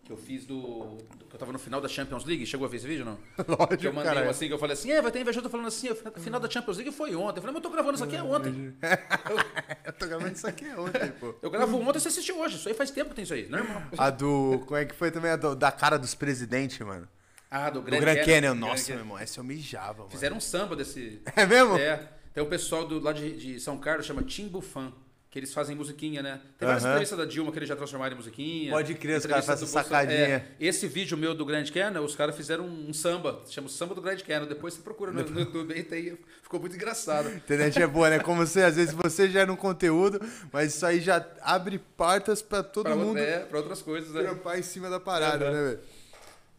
[0.05, 0.97] Que eu fiz do.
[1.16, 2.45] do- eu tava no final da Champions League.
[2.47, 3.18] Chegou a ver esse vídeo, não?
[3.47, 4.26] Lógico, Que eu mandei caralho.
[4.26, 6.49] um assim, que eu falei assim, é, vai ter invejoso falando assim, o final da
[6.51, 7.39] Champions League foi ontem.
[7.39, 8.76] Eu falei, mas eu tô gravando isso aqui é ontem.
[9.84, 11.34] Eu tô gravando isso aqui ontem, pô.
[11.41, 12.57] Eu gravo ontem, você assistiu hoje.
[12.57, 13.82] Isso aí faz tempo que tem isso aí, normal.
[13.97, 14.62] A do.
[14.66, 17.09] Como é que foi também a do- da cara dos presidentes, mano?
[17.51, 18.41] Ah, do Do Grand, Grand Canyon.
[18.41, 18.97] Grand Nossa, Canyon.
[18.97, 20.11] meu irmão, essa eu mijava, mano.
[20.11, 21.22] Fizeram um samba desse.
[21.37, 21.76] É mesmo?
[21.78, 22.09] É.
[22.34, 24.93] Tem o pessoal do, lá de, de São Carlos, chama Timbufan.
[25.37, 26.41] Que eles fazem musiquinha, né?
[26.59, 26.93] Tem várias Aham.
[26.93, 28.72] entrevistas da Dilma que eles já transformaram em musiquinha.
[28.72, 30.18] Pode crer, os caras fazem sacadinha.
[30.18, 34.01] É, esse vídeo meu do Grand Canyon, os caras fizeram um samba, chama Samba do
[34.01, 34.47] Grand Canyon.
[34.47, 37.28] Depois você procura no, no YouTube aí, tem, ficou muito engraçado.
[37.37, 38.18] Internet é boa, né?
[38.18, 40.18] Como você, às vezes você gera um conteúdo,
[40.51, 44.22] mas isso aí já abre portas pra todo Pra, mundo é, pra outras coisas, né?
[44.22, 45.80] trampar em cima da parada, né, velho?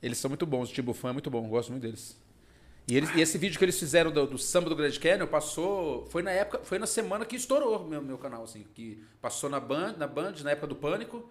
[0.03, 2.15] Eles são muito bons, o Timbufan é muito bom, gosto muito deles.
[2.87, 6.05] E, eles, e esse vídeo que eles fizeram do, do samba do Grand Canyon passou.
[6.07, 8.65] Foi na época, foi na semana que estourou meu, meu canal, assim.
[8.73, 11.29] Que passou na Band, na Band, na época do Pânico.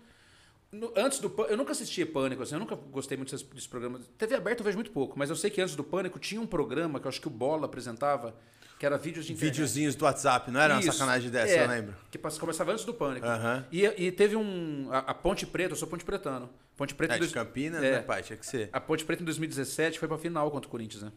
[0.71, 3.69] no- antes do Pânico, eu nunca assistia Pânico, assim, eu nunca gostei muito desse, desse
[3.69, 4.01] programa.
[4.19, 6.47] TV aberta eu vejo muito pouco, mas eu sei que antes do Pânico tinha um
[6.47, 8.35] programa que eu acho que o Bola apresentava,
[8.79, 9.53] que era vídeos de internet.
[9.55, 11.95] Videozinhos do WhatsApp, não era uma Isso, sacanagem dessa, é, eu lembro.
[12.11, 13.25] Que começava antes do Pânico.
[13.27, 13.65] Aham.
[13.73, 14.89] E, e teve um.
[14.91, 16.51] A, a Ponte Preta, eu sou Ponte Pretano.
[16.77, 18.23] Ponte Preta É, de dois- Campinas, é, né, pai?
[18.23, 18.69] Tinha que ser.
[18.71, 21.13] A Ponte Preta em 2017 foi pra final contra o Corinthians, né?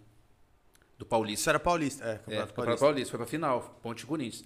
[1.00, 1.40] Do Paulista.
[1.42, 2.04] Isso era paulista.
[2.04, 2.86] É, É, Campeonato Campeonato Paulista.
[2.86, 3.12] Paulista.
[3.12, 4.46] foi pra final, Ponte Corinthians.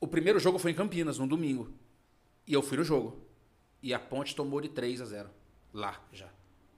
[0.00, 1.70] O primeiro jogo foi em Campinas, no domingo.
[2.46, 3.20] E eu fui no jogo.
[3.82, 5.28] E a Ponte tomou de 3 a 0
[5.72, 6.26] Lá, já.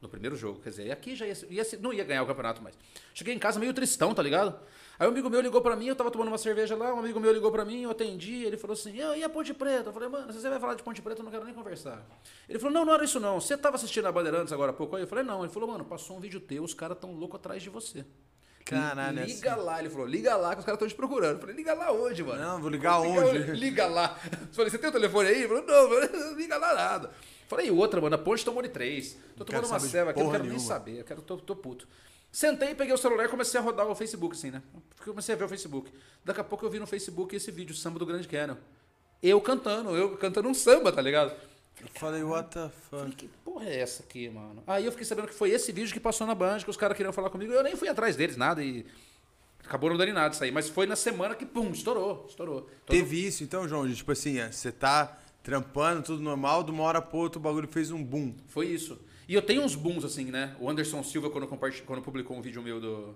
[0.01, 0.59] No primeiro jogo.
[0.61, 2.77] Quer dizer, aqui já ia, ser- ia não ia ganhar o campeonato mais.
[3.15, 4.59] Cheguei em casa meio tristão, tá ligado?
[4.99, 7.19] Aí um amigo meu ligou pra mim, eu tava tomando uma cerveja lá, um amigo
[7.21, 9.89] meu ligou pra mim, eu atendi, ele falou assim, "Ah, e a Ponte Preta?
[9.91, 12.05] Eu falei, mano, se você vai falar de Ponte Preta, eu não quero nem conversar.
[12.49, 13.41] Ele falou, não, não era isso não.
[13.41, 14.97] Você tava assistindo a Bandeirantes agora há pouco?
[14.97, 15.45] Aí eu falei, não.
[15.45, 18.05] Ele falou, mano, passou um vídeo teu, os caras tão loucos atrás de você.
[18.65, 21.35] Caralho, é Liga lá, ele falou, liga lá que os caras estão te procurando.
[21.35, 22.41] Eu falei, liga lá hoje, mano.
[22.41, 23.39] Não, vou ligar Liga, onde?
[23.53, 24.19] Liga lá.
[24.31, 25.39] Eu falei, você tem o telefone aí?
[25.43, 27.11] Ele falou, não, mano, liga lá nada.
[27.49, 29.17] Falei, e outra, mano, a ponte tomou de três.
[29.37, 30.69] Tô tomando uma ceva aqui, não quero nem nenhuma.
[30.69, 31.01] saber.
[31.01, 31.87] Eu quero, tô, tô puto.
[32.31, 34.63] Sentei, peguei o celular e comecei a rodar o Facebook, assim, né?
[35.05, 35.93] Comecei a ver o Facebook.
[36.25, 38.57] Daqui a pouco eu vi no Facebook esse vídeo, Samba do Grande Canyon.
[39.23, 41.33] Eu cantando, eu cantando um samba, tá ligado?
[41.81, 43.17] Eu falei, what the Falei, fuck?
[43.17, 44.63] que porra é essa aqui, mano?
[44.67, 46.97] Aí eu fiquei sabendo que foi esse vídeo que passou na Band, que os caras
[46.97, 47.53] queriam falar comigo.
[47.53, 48.85] Eu nem fui atrás deles, nada, e
[49.65, 50.51] acabou não dando em nada isso aí.
[50.51, 52.63] Mas foi na semana que, pum, estourou, estourou.
[52.63, 53.87] Todo- Teve isso, então, João?
[53.87, 57.43] de, Tipo assim, é, você tá trampando, tudo normal, de uma hora pro outra o
[57.43, 58.35] bagulho fez um boom.
[58.49, 58.99] Foi isso.
[59.29, 60.55] E eu tenho uns booms, assim, né?
[60.61, 63.15] O Anderson Silva, quando, compartilhou, quando publicou um vídeo meu do.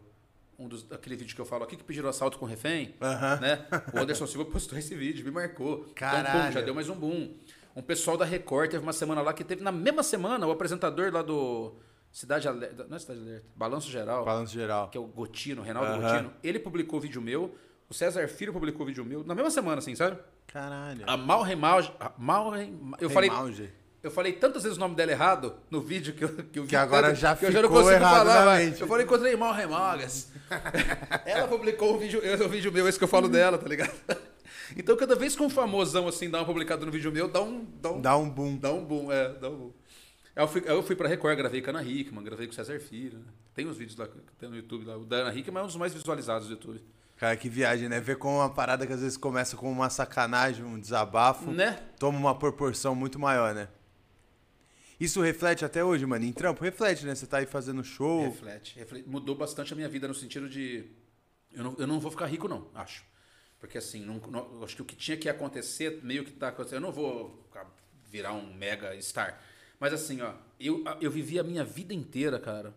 [0.58, 3.36] Um dos, aquele vídeo que eu falo aqui que pediram assalto com refém, Aham.
[3.40, 3.66] né?
[3.92, 5.80] O Anderson Silva postou esse vídeo, me marcou.
[5.80, 6.46] Então, Caralho.
[6.46, 7.34] pum, já deu mais um boom.
[7.76, 11.12] Um pessoal da Record teve uma semana lá que teve, na mesma semana, o apresentador
[11.12, 11.74] lá do
[12.10, 12.86] Cidade Alerta.
[12.88, 14.24] Não é Cidade Alerta, Balanço Geral.
[14.24, 14.88] Balanço geral.
[14.88, 16.00] que é o Gotino, Reinaldo Aham.
[16.12, 17.54] Gotino, ele publicou vídeo meu,
[17.88, 20.16] o César Filho publicou vídeo meu, na mesma semana, assim, sabe?
[20.46, 21.04] Caralho.
[21.06, 23.30] A Mal Remal, a Mal Rem- eu falei,
[24.02, 26.70] eu falei tantas vezes o nome dela errado no vídeo que eu que, eu vi
[26.70, 28.62] Que agora tanto, já que eu já não consigo errado falar.
[28.62, 30.32] Eu falei encontrei Mal Remagas.
[31.26, 33.92] Ela publicou um vídeo, o vídeo meu esse que eu falo dela, tá ligado?
[34.76, 37.64] Então cada vez que um famosão assim dá uma publicada no vídeo meu, dá um
[37.80, 38.56] dá um, Dá um boom.
[38.56, 39.72] Dá um boom, é, dá um boom.
[40.34, 42.78] Eu fui, eu fui pra Record, gravei com a Ana Hickman, gravei com o César
[42.78, 43.18] Filho.
[43.18, 43.24] Né?
[43.54, 44.06] Tem uns vídeos lá
[44.38, 44.96] tem no YouTube lá.
[44.96, 46.82] O da Ana Hickman é um dos mais visualizados do YouTube.
[47.16, 47.98] Cara, que viagem, né?
[47.98, 51.72] Ver como uma parada que às vezes começa com uma sacanagem, um desabafo, Né?
[51.98, 53.68] toma uma proporção muito maior, né?
[55.00, 56.24] Isso reflete até hoje, mano.
[56.24, 57.14] Em trampo, reflete, né?
[57.14, 58.22] Você tá aí fazendo show.
[58.24, 59.08] Reflete, reflete.
[59.08, 60.84] Mudou bastante a minha vida no sentido de.
[61.52, 63.04] Eu não, eu não vou ficar rico, não, acho.
[63.58, 66.76] Porque assim, não, não- acho que o que tinha que acontecer, meio que tá acontecendo.
[66.76, 67.42] Eu não vou
[68.10, 69.40] virar um mega star.
[69.80, 72.74] Mas assim, ó, eu, eu vivi a minha vida inteira, cara,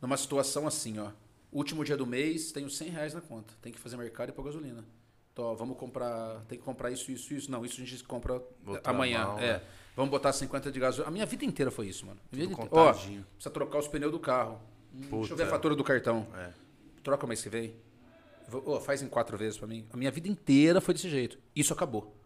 [0.00, 1.10] numa situação assim, ó.
[1.50, 3.52] Último dia do mês, tenho 100 reais na conta.
[3.60, 4.84] Tem que fazer mercado e pôr gasolina.
[5.32, 6.42] Então, ó, vamos comprar.
[6.48, 7.50] Tem que comprar isso, isso, isso.
[7.50, 9.24] Não, isso a gente compra Vou amanhã.
[9.24, 9.52] tramar, é.
[9.54, 9.62] né?
[9.94, 11.08] Vamos botar 50 de gasolina.
[11.08, 12.18] A minha vida inteira foi isso, mano.
[12.30, 12.70] Tudo vida inteira.
[12.72, 13.26] Ó, contadinho.
[13.34, 14.60] precisa trocar os pneus do carro.
[14.94, 15.34] Hum, Deixa eu Puta.
[15.36, 16.26] ver a fatura do cartão.
[16.36, 16.52] É.
[17.02, 17.74] Troca mês que vem.
[18.52, 19.86] Ó, faz em quatro vezes pra mim.
[19.92, 21.38] A minha vida inteira foi desse jeito.
[21.54, 22.16] Isso acabou.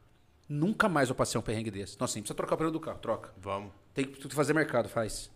[0.49, 1.95] Nunca mais eu passei um perrengue desse.
[1.95, 3.31] Então, assim, precisa trocar o pneu do carro, troca.
[3.37, 3.73] Vamos.
[3.93, 5.31] Tem que fazer mercado, faz.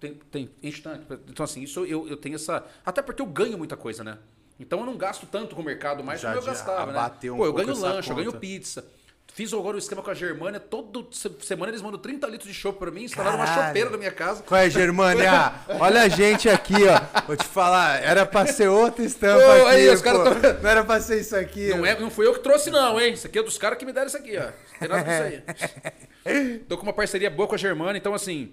[0.00, 1.06] Tem, tem, enche tanque.
[1.28, 2.64] Então, assim, isso eu, eu tenho essa.
[2.84, 4.18] Até porque eu ganho muita coisa, né?
[4.58, 7.30] Então eu não gasto tanto com o mercado mais Já como eu gastava, né?
[7.30, 8.84] um Pô, eu ganho lanche, eu ganho pizza.
[9.38, 10.58] Fiz agora o esquema com a Germânia.
[10.58, 13.66] Toda semana eles mandam 30 litros de chopp pra mim, instalaram uma Caralho.
[13.68, 14.42] chopeira na minha casa.
[14.42, 15.54] Qual é, Germânia?
[15.78, 17.20] Olha a gente aqui, ó.
[17.24, 20.04] Vou te falar, era pra ser outra estampa Pô, aqui, aí, os pô.
[20.06, 21.68] caras tão- Não era pra ser isso aqui.
[21.68, 23.12] Não, é, não fui eu que trouxe, não, hein?
[23.12, 24.40] Isso aqui é dos caras que me deram isso aqui, ó.
[24.46, 25.22] Não tem nada com isso
[26.24, 26.58] aí.
[26.68, 28.52] Tô com uma parceria boa com a Germana, então assim.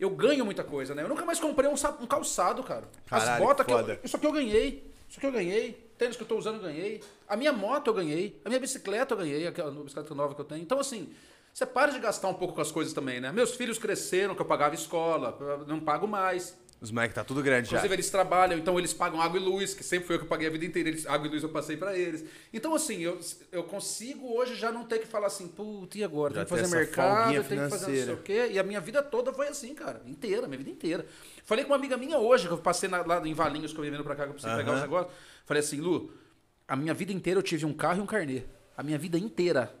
[0.00, 1.02] Eu ganho muita coisa, né?
[1.02, 2.84] Eu nunca mais comprei um, um calçado, cara.
[3.10, 3.98] As Caralho, botas que que eu.
[4.02, 4.95] Isso aqui eu ganhei.
[5.08, 5.90] Isso aqui eu ganhei.
[5.96, 7.02] Tênis que eu tô usando eu ganhei.
[7.28, 8.40] A minha moto eu ganhei.
[8.44, 9.46] A minha bicicleta eu ganhei.
[9.46, 10.62] Aquela bicicleta nova que eu tenho.
[10.62, 11.12] Então, assim.
[11.52, 13.32] Você para de gastar um pouco com as coisas também, né?
[13.32, 16.54] Meus filhos cresceram, que eu pagava escola, não pago mais.
[16.80, 17.76] Os moleques tá tudo grande já.
[17.78, 20.46] Inclusive, eles trabalham, então eles pagam água e luz, que sempre foi eu que paguei
[20.46, 20.90] a vida inteira.
[20.90, 22.24] Eles, água e luz eu passei pra eles.
[22.52, 23.18] Então, assim, eu,
[23.50, 26.34] eu consigo hoje já não ter que falar assim, puta, e agora?
[26.34, 28.48] Já Tem que fazer mercado, tem que fazer não sei o quê.
[28.52, 30.02] E a minha vida toda foi assim, cara.
[30.06, 31.06] Inteira, minha vida inteira.
[31.44, 33.84] Falei com uma amiga minha hoje, que eu passei na- lá em Valinhos, que eu
[33.84, 34.76] vim vindo pra cá, que eu precisei pegar Aham.
[34.78, 35.14] os negócios.
[35.46, 36.10] Falei assim, Lu,
[36.68, 38.42] a minha vida inteira eu tive um carro e um carnê.
[38.76, 39.74] A minha vida inteira.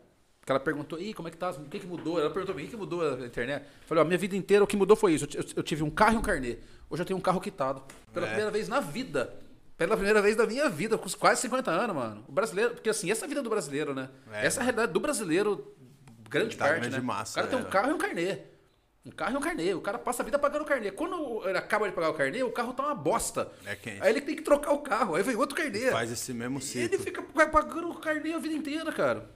[0.46, 1.50] Porque ela perguntou, Ih, como é que tá?
[1.50, 2.20] O que, que mudou?
[2.20, 3.64] Ela perguntou, o que, que mudou a internet?
[3.64, 5.26] Eu Falei, ó, a minha vida inteira o que mudou foi isso.
[5.34, 6.58] Eu, eu tive um carro e um carnê.
[6.88, 7.82] Hoje eu tenho um carro quitado.
[8.14, 8.28] Pela É.
[8.28, 9.34] primeira vez na vida.
[9.76, 12.24] Pela primeira vez da minha vida, com quase 50 anos, mano.
[12.28, 14.08] O brasileiro, porque assim, essa é a vida do brasileiro, né?
[14.32, 15.74] É, essa é a realidade do brasileiro,
[16.30, 17.00] grande Da parte, né?
[17.00, 17.62] massa, o cara tem é.
[17.62, 18.38] um carro e um carnê.
[19.04, 19.74] Um carro e um carnê.
[19.74, 20.92] O cara passa a vida pagando o carnê.
[20.92, 23.50] Quando ele acaba de pagar o carnê, o carro tá uma bosta.
[23.66, 24.00] É quente.
[24.00, 25.16] Aí ele tem que trocar o carro.
[25.16, 25.90] Aí vem outro carnê.
[25.90, 27.04] Faz esse mesmo E ele ciclo.
[27.04, 29.28] fica pagando o carnê a vida inteira, cara.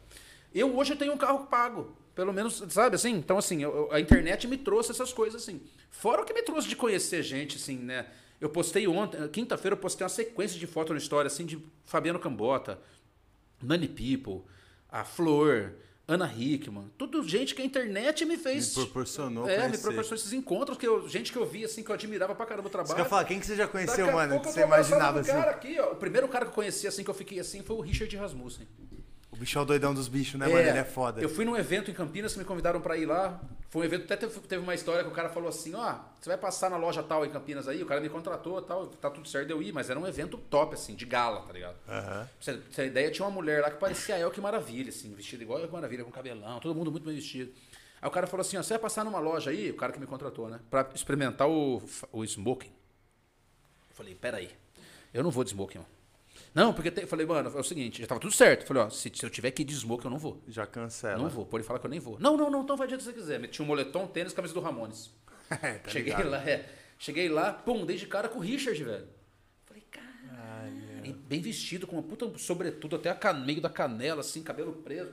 [0.55, 1.97] Eu hoje tenho um carro pago.
[2.15, 3.13] Pelo menos, sabe assim?
[3.15, 5.61] Então, assim, eu- a internet me trouxe essas coisas, assim.
[5.91, 8.07] Fora o que me trouxe de conhecer gente, assim, né?
[8.41, 12.19] Eu postei ontem, quinta-feira, eu postei uma sequência de fotos no História, assim, de Fabiano
[12.19, 12.79] Cambota,
[13.63, 14.43] Nani People,
[14.89, 15.73] a Flor,
[16.09, 16.91] Ana Hickman.
[16.99, 18.75] Tudo gente que a internet me fez.
[18.77, 19.83] Me proporcionou É, me conhecer.
[19.83, 22.67] proporcionou esses encontros, que eu, gente que eu via, assim, que eu admirava pra caramba
[22.67, 22.97] o Você trabalho.
[22.97, 24.41] quer falar, quem que você já conheceu, Daqui mano?
[24.41, 25.31] Que você imaginava assim?
[25.31, 25.93] cara aqui, ó.
[25.93, 28.67] O primeiro cara que eu conheci, assim, que eu fiquei assim, foi o Richard Rasmussen.
[29.33, 30.59] O bicho é o doidão dos bichos, né, mano?
[30.59, 31.21] Ele é foda.
[31.21, 33.41] Eu fui num evento em Campinas, me convidaram pra ir lá.
[33.69, 36.37] Foi um evento, até teve, uma história que o cara falou assim, ó, você vai
[36.37, 39.49] passar na loja tal em Campinas aí, o cara me contratou tal, tá tudo certo
[39.49, 41.77] eu ir, mas era um evento top, assim, de gala, tá ligado?
[41.89, 42.29] Aham.
[42.45, 45.45] Pra você ideia, tinha uma mulher lá que parecia a El que Maravilha, assim, vestida
[45.45, 47.53] igual El que Maravilha, com cabelão, todo mundo muito bem vestido.
[48.03, 50.01] Aí o cara falou assim, ó, você vai passar numa loja aí, o cara que
[50.01, 52.73] me contratou, né, pra experimentar o, o smoking.
[53.91, 54.51] Eu falei, peraí,
[55.15, 56.00] eu não vou de smoking, mano.
[56.55, 58.63] Não, porque eu falei, mano, é o seguinte, já tava tudo certo.
[58.63, 60.43] Eu falei, ó, se, se eu tiver que ir de smoking, eu não vou.
[60.49, 61.23] Já cancela.
[61.23, 62.19] Não vou, pode falar que eu nem vou.
[62.19, 63.39] Não, não, não, então vai jeito que você quiser.
[63.39, 65.11] Meti um moletom, tênis, camisa do Ramones.
[65.51, 66.31] É, tá Cheguei ligado?
[66.31, 66.69] lá, é.
[66.97, 69.09] Cheguei lá, pum, dei de cara com o Richard, velho.
[69.67, 71.05] Falei, caralho.
[71.05, 75.11] E Bem vestido, com uma puta sobretudo até a meio da canela, assim, cabelo preso.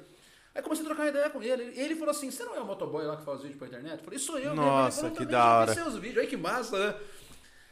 [0.54, 1.64] Aí comecei a trocar ideia com ele.
[1.80, 4.00] Ele falou assim: Você não é o motoboy lá que faz vídeo pra internet?
[4.00, 4.52] Eu falei: Sou eu.
[4.52, 7.00] mesmo." Nossa, ele falou, que "Também da hora." seus vídeos, aí que massa, né?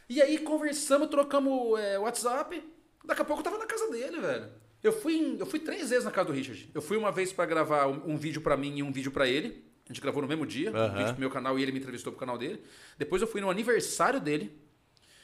[0.08, 2.62] E aí conversamos, trocamos é, WhatsApp.
[3.06, 4.48] Daqui a pouco eu tava na casa dele, velho.
[4.82, 6.70] Eu fui, em- eu fui três vezes na casa do Richard.
[6.74, 9.26] Eu fui uma vez pra gravar um, um vídeo pra mim e um vídeo pra
[9.26, 9.64] ele.
[9.88, 10.96] A gente gravou no mesmo dia, um Aham.
[10.98, 12.60] vídeo pro meu canal e ele me entrevistou pro canal dele.
[12.98, 14.52] Depois eu fui no aniversário dele,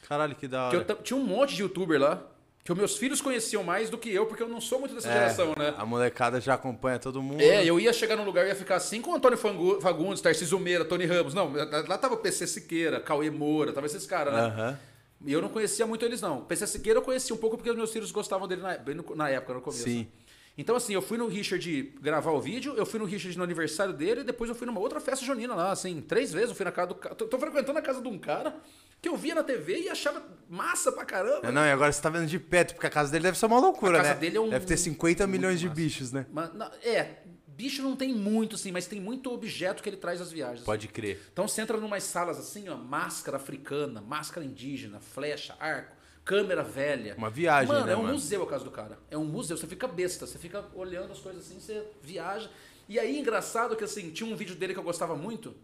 [0.07, 0.77] Caralho, que da que hora.
[0.77, 2.25] eu ta- tinha um monte de youtuber lá,
[2.63, 5.09] que os meus filhos conheciam mais do que eu, porque eu não sou muito dessa
[5.09, 5.73] É, geração, né?
[5.77, 7.41] A molecada já acompanha todo mundo.
[7.41, 9.37] É, eu ia chegar num lugar e ia ficar assim com o Antônio
[9.81, 11.33] Fagundes, Tarcísio Meira, Tony Ramos.
[11.33, 11.51] Não,
[11.87, 14.39] lá tava o PC Siqueira, Cauê Moura, tava esses caras, né?
[14.41, 14.79] Aham.
[15.25, 16.41] E eu não conhecia muito eles, não.
[16.43, 18.77] PC Siqueira eu conhecia um pouco porque os meus filhos gostavam dele na,
[19.15, 19.83] na época, no começo.
[19.83, 20.07] Sim.
[20.55, 23.91] Então, assim, eu fui no Richard gravar o vídeo, eu fui no Richard no aniversário
[23.91, 26.63] dele, e depois eu fui numa outra festa junina lá, assim, três vezes eu fui
[26.63, 27.15] na casa do cara.
[27.15, 28.55] Tô, tô frequentando a casa de um cara
[29.01, 31.51] que eu via na TV e achava massa pra caramba.
[31.51, 33.59] Não, e agora você tá vendo de perto, porque a casa dele deve ser uma
[33.59, 34.19] loucura, A casa né?
[34.19, 36.27] dele é um- Deve ter 50 muito milhões de bichos, né?
[36.31, 37.22] Mas, não, é,
[37.55, 40.65] bicho não tem muito, assim, mas tem muito objeto que ele traz às viagens.
[40.65, 41.19] Pode crer.
[41.31, 45.95] Então você entra numas salas assim, ó, máscara africana, máscara indígena, flecha, arco,
[46.25, 47.15] câmera velha.
[47.17, 48.13] Uma viagem, mano, né, é um mano?
[48.13, 48.97] museu a casa do cara.
[49.09, 52.49] É um museu, você fica besta, você fica olhando as coisas assim, você viaja.
[52.89, 55.55] E aí, engraçado que assim, tinha um vídeo dele que eu gostava muito,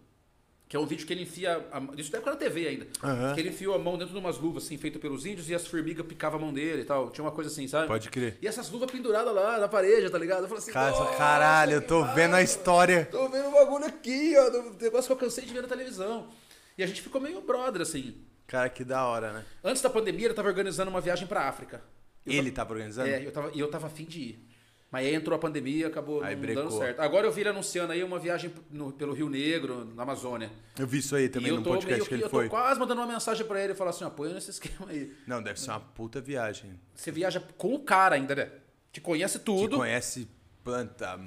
[0.69, 1.67] que é um vídeo que ele enfia.
[1.71, 2.87] A, isso da época na TV ainda.
[3.03, 3.33] Aham.
[3.33, 5.65] Que ele enfiou a mão dentro de umas luvas, assim, feito pelos índios, e as
[5.67, 7.09] formigas picavam a mão dele e tal.
[7.09, 7.87] Tinha uma coisa assim, sabe?
[7.87, 8.37] Pode crer.
[8.41, 10.43] E essas luvas penduradas lá na parede, tá ligado?
[10.43, 13.05] Eu falei assim, Cara, "Nossa, caralho, eu tô vendo a massa!" história.
[13.11, 16.29] Tô vendo o bagulho aqui, ó, do negócio que eu cansei de ver na televisão.
[16.77, 18.15] E a gente ficou meio brother, assim.
[18.47, 19.45] Cara, que da hora, né?
[19.63, 21.83] Antes da pandemia, ele tava organizando uma viagem pra África.
[22.25, 23.09] Eu Ele tava- tava organizando?
[23.09, 24.48] É, eu tava, e eu tava afim de ir.
[24.91, 26.63] Mas aí entrou a pandemia, acabou Aí não brecou.
[26.63, 26.99] dando certo.
[26.99, 30.49] Agora eu vi ele anunciando aí uma viagem no- pelo Rio Negro, na Amazônia.
[30.79, 32.45] Eu vi isso aí também eu no podcast meio que ele eu foi.
[32.45, 35.13] tô quase mandando uma mensagem pra ele e falar assim, apoia nesse esquema aí.
[35.27, 36.79] Não, deve ser uma puta viagem.
[36.95, 38.51] Você viaja com o cara ainda, né?
[38.91, 39.77] Que conhece tudo.
[39.77, 40.27] conhece
[40.63, 41.19] planta,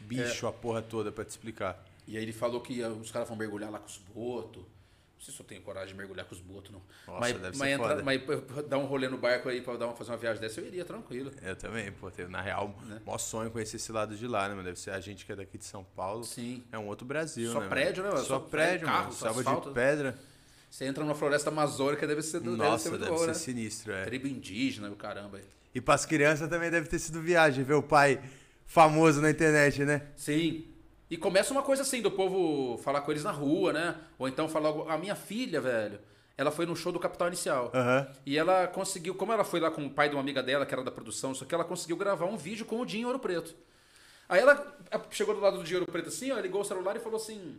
[0.00, 1.82] bicho, a porra toda pra te explicar.
[2.06, 4.62] E aí ele falou que os caras vão mergulhar lá com os botos.
[5.18, 6.80] Não sei se eu tenho coragem de mergulhar com os botos, não.
[7.08, 8.02] Nossa, mas, deve ser mas, foda.
[8.04, 10.60] mas p- dar um rolê no barco aí pra dar uma, fazer uma viagem dessa,
[10.60, 11.32] eu iria tranquilo.
[11.42, 13.02] Eu também, pô, na real, Né?
[13.04, 14.62] maior sonho conhecer esse lado de lá, né, mano?
[14.62, 16.22] Deve ser a gente que é daqui de São Paulo.
[16.22, 16.62] Sim.
[16.70, 17.68] É um outro Brasil, Só né?
[17.68, 18.22] prédio, né, mano?
[18.22, 18.28] mano?
[18.28, 19.12] Só, Só prédio, mano.
[19.12, 19.68] só Selva asfalto.
[19.70, 20.16] de pedra.
[20.70, 23.34] Você entra numa floresta amazônica, deve ser, deve Nossa, ser muito deve bom, ser né?
[23.34, 24.04] sinistro, é.
[24.04, 25.40] Tribo indígena, o caramba.
[25.74, 28.22] E pras crianças também deve ter sido viagem, ver o pai
[28.66, 30.02] famoso na internet, né?
[30.14, 30.67] Sim.
[31.10, 33.96] E começa uma coisa assim, do povo falar com eles na rua, né?
[34.18, 34.92] Ou então falar...
[34.92, 35.98] A minha filha, velho,
[36.36, 37.70] ela foi no show do Capital Inicial.
[37.74, 38.06] Aham.
[38.26, 40.74] E ela conseguiu, como ela foi lá com o pai de uma amiga dela, que
[40.74, 43.54] era da produção, só que ela conseguiu gravar um vídeo com o Dinho Ouro Preto.
[44.28, 44.76] Aí ela
[45.10, 47.58] chegou do lado do Dinho Ouro Preto assim, ó, ligou o celular e falou assim: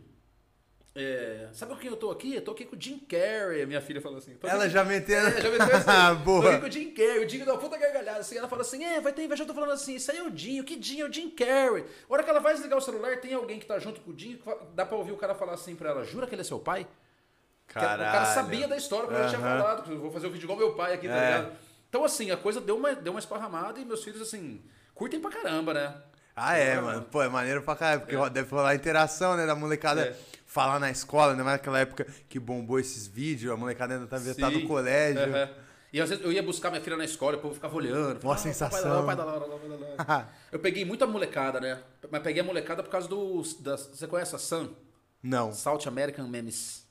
[0.94, 2.34] é, Sabe com quem eu tô aqui?
[2.34, 3.64] Eu tô aqui com o Jim Carrey.
[3.64, 4.34] Minha filha falou assim.
[4.34, 5.18] "Tô aqui Ela com- já meteu.
[5.18, 6.14] É, já meteu assim.
[6.24, 6.42] Boa.
[6.42, 7.18] Tô aqui com o Jim Carrey.
[7.22, 8.18] O Dinho dá uma puta gargalhada.
[8.20, 9.42] Assim, ela fala assim: É, vai ter inveja.
[9.42, 10.64] Eu tô falando assim: Isso aí é o Dinho.
[10.64, 11.06] Que Dinho?
[11.06, 11.84] É o Jim Carrey.
[12.08, 14.14] A hora que ela vai desligar o celular, tem alguém que tá junto com o
[14.14, 14.38] Dinho.
[14.38, 16.58] que Dá pra ouvir o cara falar assim pra ela: Jura que ele é seu
[16.58, 16.86] pai?
[17.68, 18.34] Que O cara Caralho.
[18.34, 19.58] sabia da história, como eu tinha Aham.
[19.62, 19.82] falado.
[19.84, 21.36] que Eu vou fazer o vídeo igual meu pai aqui, tá É.
[21.38, 21.52] ligado?
[21.88, 24.60] Então, assim, a coisa deu uma, deu uma esparramada e meus filhos, assim,
[24.94, 25.94] curtem pra caramba, né?
[26.34, 27.02] Ah, é, mano.
[27.02, 30.16] Pô, é maneiro pra caralho, porque deve rolar interação, né, da molecada É.
[30.52, 31.42] falar na escola, né?
[31.44, 34.62] Mas naquela época que bombou esses vídeos, a molecada ainda tá vetada Sim.
[34.62, 35.22] no colégio.
[35.22, 35.48] Aham.
[35.92, 38.20] E às vezes eu ia buscar minha filha na escola, o povo ficava olhando.
[38.20, 40.28] Falava, "Ah, sensação." Pai da Laura, pai da Laura, pai da Laura.
[40.52, 41.80] Eu peguei muita molecada, né?
[42.10, 43.42] Mas peguei a molecada por causa do.
[43.60, 44.68] Da, você conhece a Sun?
[45.22, 45.52] Não.
[45.52, 46.84] South American Memes.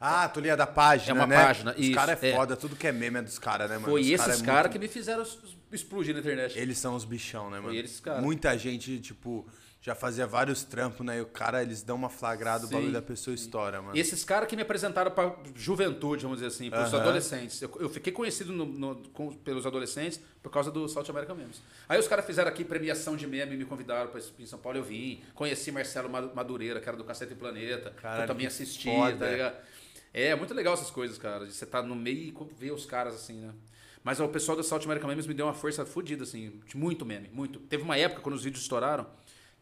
[0.00, 1.36] Ah, tu lia da página, É uma né?
[1.44, 2.34] página, Os caras é é.
[2.34, 3.88] foda, tudo que é meme é dos caras, né, mano?
[3.88, 5.24] Foi Os esses cara é caras muito- que me fizeram
[5.70, 6.58] explodir na internet.
[6.58, 7.72] Eles são os bichão, né, mano?
[8.02, 8.20] cara.
[8.20, 9.46] Muita gente, tipo,
[9.84, 11.18] já fazia vários trampos, né?
[11.18, 13.96] E o cara, eles dão uma flagrada, o Sim, bagulho da pessoa estoura, mano.
[13.96, 17.02] E esses caras que me apresentaram pra juventude, vamos dizer assim, pros Aham.
[17.02, 17.60] adolescentes.
[17.60, 21.60] Eu, eu fiquei conhecido no- no- com- pelos adolescentes por causa do South American Memes.
[21.88, 24.84] Aí os caras fizeram aqui premiação de meme, me convidaram pra em São Paulo, eu
[24.84, 25.20] vim.
[25.34, 29.16] Conheci Marcelo Ma- Madureira, que era do Cacete Planeta, que eu também assisti, foda.
[29.26, 29.56] tá ligado?
[30.14, 31.44] É, muito legal essas coisas, cara.
[31.44, 33.52] De você tá no meio e ver os caras assim, né?
[34.04, 36.60] Mas ó, o pessoal do South American Memes me deu uma força fodida, assim.
[36.66, 37.58] De muito meme, muito.
[37.60, 39.06] Teve uma época, quando os vídeos estouraram,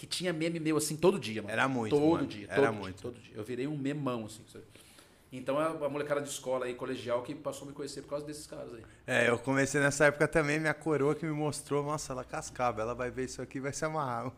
[0.01, 1.53] que tinha meme meu, assim, todo dia, mano.
[1.53, 2.27] Era muito, Todo mano.
[2.27, 2.95] dia, Era todo muito.
[2.95, 3.33] Dia, todo dia.
[3.37, 4.43] Eu virei um memão, assim.
[4.51, 4.65] sabe?
[5.31, 8.25] Então a, a molecada de escola aí, colegial, que passou a me conhecer por causa
[8.25, 8.83] desses caras aí.
[9.07, 12.95] É, eu comecei nessa época também, minha coroa que me mostrou, nossa, ela cascava, ela
[12.95, 14.33] vai ver isso aqui e vai se amarrar.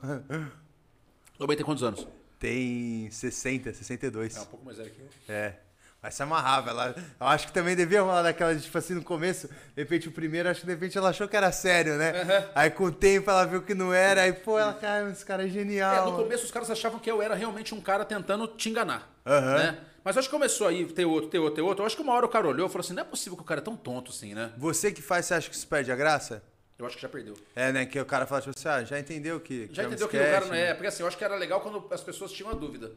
[1.39, 2.09] Ô, bem, tem quantos anos?
[2.41, 4.37] Tem 60, 62.
[4.37, 5.09] É um pouco mais velho que eu.
[5.33, 5.61] É.
[6.03, 6.71] Mas se amarrava.
[6.71, 10.13] Ela, eu acho que também devia rolar daquela, tipo assim, no começo, de repente o
[10.13, 12.13] primeiro, acho que de repente ela achou que era sério, né?
[12.55, 15.45] Aí com o tempo ela viu que não era, aí, pô, ela, cara, esse cara
[15.45, 16.11] é É, genial.
[16.11, 19.09] no começo os caras achavam que eu era realmente um cara tentando te enganar.
[19.25, 19.59] Aham.
[19.59, 19.79] Né?
[20.05, 21.83] Mas acho que começou aí, ter outro, ter outro, ter outro.
[21.83, 23.43] Eu acho que uma hora o cara olhou e falou assim: não é possível que
[23.45, 24.51] o cara é tão tonto assim, né?
[24.59, 26.43] Você que faz, você acha que isso perde a graça?
[26.77, 27.35] Eu acho que já perdeu.
[27.55, 27.87] É, né?
[27.87, 29.69] Que o cara fala, tipo assim, ah, já entendeu que.
[29.73, 30.71] Já é um entendeu que o cara não né?
[30.71, 30.75] é.
[30.75, 32.91] Porque assim, eu acho que era legal quando as pessoas tinham a dúvida.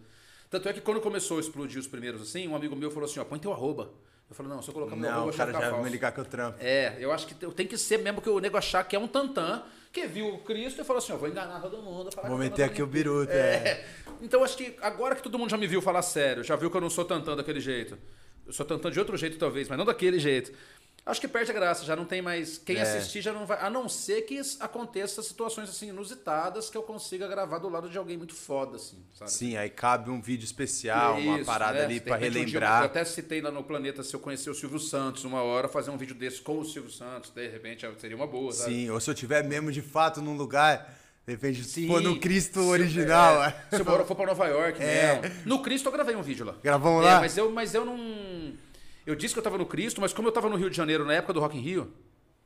[0.50, 3.20] Tanto é que quando começou a explodir os primeiros assim, um amigo meu falou assim:
[3.20, 3.92] ó, põe teu arroba.
[4.30, 5.84] Eu falei: não, se eu colocar meu Não, arroba, o vai cara já vai falso.
[5.86, 6.58] me ligar que eu trampo.
[6.60, 9.00] É, eu acho que eu tenho que ser mesmo que o nego achar que é
[9.00, 12.10] um tantã, que viu o Cristo e falou assim: ó, vou enganar todo mundo.
[12.16, 13.36] Vou eu meter aqui o biruta, é.
[13.36, 13.86] É.
[14.22, 16.78] Então acho que agora que todo mundo já me viu falar sério, já viu que
[16.78, 17.98] eu não sou tantã daquele jeito.
[18.46, 20.52] Eu sou tantã de outro jeito, talvez, mas não daquele jeito.
[21.06, 22.58] Acho que perde a graça, já não tem mais.
[22.58, 22.82] Quem É.
[22.82, 23.60] assistir já não vai.
[23.62, 27.96] A não ser que aconteça situações assim inusitadas que eu consiga gravar do lado de
[27.98, 29.32] alguém muito foda, assim, sabe?
[29.32, 31.86] Sim, aí cabe um vídeo especial, uma Isso, parada né?
[31.86, 32.82] ali pra repente, um eu- relembrar.
[32.82, 35.92] eu até citei lá no Planeta se eu conhecer o Silvio Santos uma hora, fazer
[35.92, 38.74] um vídeo desse com o Silvio Santos, de repente seria uma boa, sabe?
[38.74, 40.92] Sim, ou se eu tiver mesmo de fato num lugar,
[41.28, 41.88] de repente, se Sim.
[41.88, 43.44] for no Cristo Se- original.
[43.44, 45.20] é, se eu for pra Nova York É.
[45.22, 45.42] mesmo.
[45.46, 46.56] No Cristo eu gravei um vídeo lá.
[46.64, 47.20] Gravamos É, lá?
[47.20, 48.54] mas eu, mas eu não.
[49.06, 51.06] Eu disse que eu tava no Cristo, mas como eu tava no Rio de Janeiro
[51.06, 51.94] na época do Rock in Rio,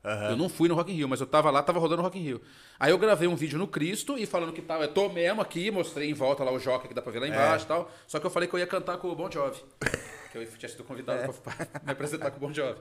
[0.04, 0.30] Aham.
[0.32, 2.18] eu não fui no Rock in Rio, mas eu tava lá, tava rodando o Rock
[2.20, 2.42] in Rio.
[2.80, 5.70] Aí eu gravei um vídeo no Cristo e falando que tava, eu tô mesmo aqui,
[5.72, 7.92] mostrei em volta lá o Joca que dá pra ver lá embaixo e tal.
[8.08, 9.62] Só que eu falei que eu ia cantar com o Bon Jovi.
[10.32, 11.54] que eu tinha sido convidado pra
[11.86, 12.80] me apresentar com o Bon Jovi.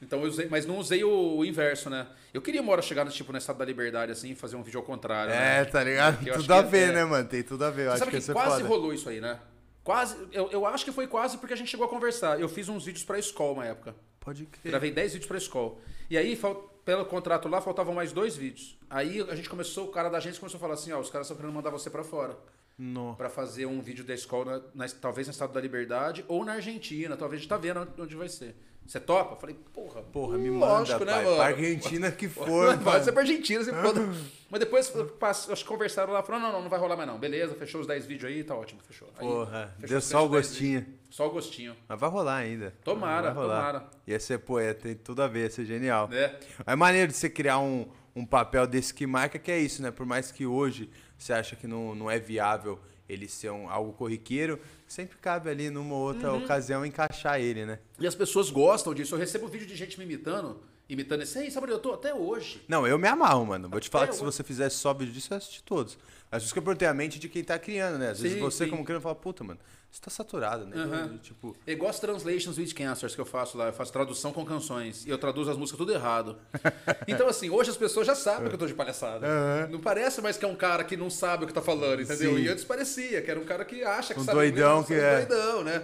[0.00, 2.06] Então eu usei, mas não usei o, o inverso, né?
[2.32, 4.62] Eu queria uma hora chegar no tipo no estado da liberdade assim e fazer um
[4.62, 5.60] vídeo ao contrário, né?
[5.60, 6.22] É, tá ligado?
[6.22, 7.28] Que acho Tudo a que ver, é- né, mano?
[7.28, 7.86] Tem tudo a ver.
[7.86, 8.68] Eu acho Sabe que que é quase foda.
[8.68, 9.38] rolou isso aí, né?
[9.84, 12.40] Quase, eu, eu acho que foi quase porque a gente chegou a conversar.
[12.40, 13.94] Eu fiz uns vídeos pra escola uma época.
[14.18, 14.70] Pode crer.
[14.70, 15.76] Gravei 10 vídeos pra escola.
[16.08, 18.78] E aí, fal- pelo contrato lá, faltavam mais dois vídeos.
[18.88, 21.26] Aí a gente começou, o cara da agência começou a falar assim, ó, os caras
[21.26, 22.36] estão querendo mandar você pra fora.
[22.78, 23.14] Não.
[23.14, 26.54] Pra fazer um vídeo da escola, na- na- talvez no Estado da Liberdade ou na
[26.54, 27.16] Argentina.
[27.16, 28.56] Talvez a gente tá vendo onde vai ser.
[28.86, 29.34] Você topa?
[29.34, 30.02] Eu falei, porra.
[30.02, 31.24] Porra, me lógico, manda, né, pai.
[31.24, 31.36] mano?
[31.36, 33.04] Pra Argentina que for, Vai mano.
[33.04, 34.00] ser pra Argentina, você foda.
[34.50, 37.18] Mas depois, pass- acho que conversaram lá, falaram, não, não, não vai rolar mais não.
[37.18, 39.08] Beleza, fechou os 10 vídeos aí, tá ótimo, fechou.
[39.16, 40.86] Aí, Porra, fechou deu só o 10 gostinho.
[41.10, 41.74] Só o gostinho.
[41.88, 42.74] Mas vai rolar ainda.
[42.84, 43.56] Tomara, vai rolar.
[43.72, 43.90] tomara.
[44.06, 46.06] Ia ser, pô, ia ter tudo a ver, ia ser genial.
[46.08, 46.36] Né?
[46.66, 49.90] É maneiro de você criar um, um papel desse que marca, que é isso, né?
[49.90, 52.78] Por mais que hoje você acha que não, não é viável
[53.08, 56.44] ele ser um, algo corriqueiro, sempre cabe ali numa outra Uhum.
[56.44, 57.78] ocasião encaixar ele, né?
[57.98, 59.14] E as pessoas gostam disso.
[59.14, 60.58] Eu recebo vídeo de gente me imitando,
[60.94, 61.92] imitando esse, ei, sabe onde eu tô?
[61.92, 62.62] Até hoje.
[62.66, 63.68] Não, eu me amarro, mano.
[63.68, 65.62] Vou te falar Até que se eu- você fizesse só vídeo disso, eu ia assistir
[65.62, 65.98] todos.
[66.32, 68.10] Às vezes que eu perguntei a mente de quem tá criando, né?
[68.10, 68.70] Às vezes Sim, você, sim.
[68.70, 70.74] como criando, fala, puta, mano, você tá saturado, né?
[70.76, 71.18] Aham.
[71.22, 73.66] Tipo, É igual as translations with cancers que eu faço lá.
[73.66, 75.06] Eu faço tradução com canções.
[75.06, 76.36] E eu traduzo as músicas tudo errado.
[77.06, 79.68] Então, assim, hoje as pessoas já sabem que eu tô de palhaçada.
[79.68, 82.34] Não parece mais que é um cara que não sabe o que tá falando, entendeu?
[82.34, 82.42] Sim.
[82.42, 84.94] E antes parecia, que era um cara que acha que Um sabe doidão inglês, que
[84.94, 85.14] é.
[85.14, 85.82] um doidão, né?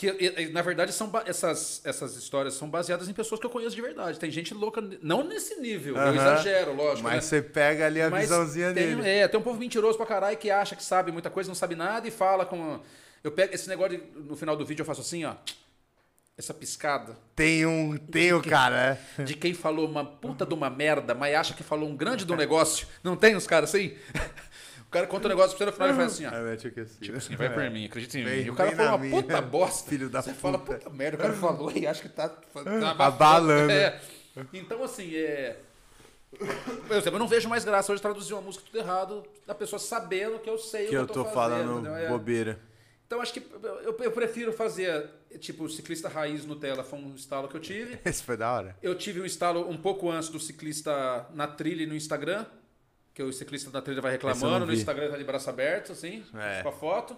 [0.00, 3.82] Que, na verdade, são essas, essas histórias são baseadas em pessoas que eu conheço de
[3.82, 4.18] verdade.
[4.18, 7.02] Tem gente louca, não nesse nível, eu exagero, lógico.
[7.02, 7.20] mas né?
[7.20, 9.06] você pega ali a Mas visãozinha tem, dele.
[9.06, 11.74] É, tem um povo mentiroso pra caralho que acha que sabe muita coisa, não sabe
[11.74, 12.80] nada e fala com.
[13.22, 15.34] Eu pego esse negócio de- no final do vídeo eu faço assim, ó.
[16.38, 19.22] Essa piscada Tem um, tem o cara, é.
[19.24, 22.34] de quem falou uma puta de uma merda, mas acha que falou um grande do
[22.38, 22.86] negócio.
[23.04, 23.94] Não tem os caras assim?
[24.90, 26.82] O cara conta um negócio pra você no final e faz assim, ó.
[26.82, 26.98] Assim.
[27.00, 28.42] Tipo assim, vai por mim, acredita em mim.
[28.46, 29.88] E o cara na uma minha, puta bosta.
[29.88, 30.78] filho da Você fala, puta.
[30.78, 33.70] puta merda, o cara falou e acha que tá, tá Abalando.
[33.70, 34.00] É.
[34.52, 35.60] Então, assim, é.
[36.90, 40.40] Exemplo, eu não vejo mais graça hoje traduzir uma música tudo errado, da pessoa sabendo
[40.40, 41.68] que eu sei o Que que eu eu tô fazendo.
[41.84, 41.86] falando?
[41.96, 42.08] É.
[42.08, 42.58] bobeira.
[43.06, 47.56] Então, acho que eu, eu prefiro fazer, tipo, ciclista raiz Nutella foi um estalo que
[47.56, 47.96] eu tive.
[48.04, 48.76] Esse foi da hora.
[48.82, 52.44] Eu tive um estalo um pouco antes do ciclista na trilha e no Instagram,
[53.24, 54.72] que o ciclista na trilha vai não reclamando, no.
[54.72, 56.62] Instagram tá de braço aberto, assim, É.
[56.62, 57.16] com a foto.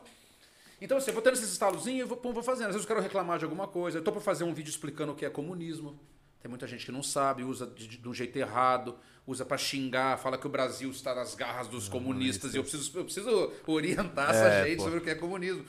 [0.81, 2.67] Então, assim, eu vou tendo esses estalozinhos e vou, pum, vou fazendo.
[2.69, 3.99] Às vezes eu quero reclamar de alguma coisa.
[3.99, 5.99] Eu tô pra fazer um vídeo explicando o que é comunismo.
[6.41, 9.57] Tem muita gente que não sabe, usa de, de, de um jeito errado, usa pra
[9.57, 12.53] xingar, fala que o Brasil está nas garras dos comunistas.
[12.53, 14.83] E eu preciso, eu preciso orientar essa É, gente pô.
[14.83, 15.65] sobre o que é comunismo.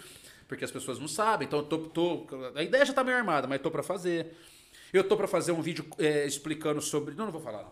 [0.48, 1.46] Porque as pessoas não sabem.
[1.48, 4.36] Então, eu tô, tô- a ideia já tá meio armada, mas tô pra fazer.
[4.92, 7.14] Eu tô pra fazer um vídeo é, explicando sobre.
[7.14, 7.62] Não, não vou falar.
[7.62, 7.72] Não,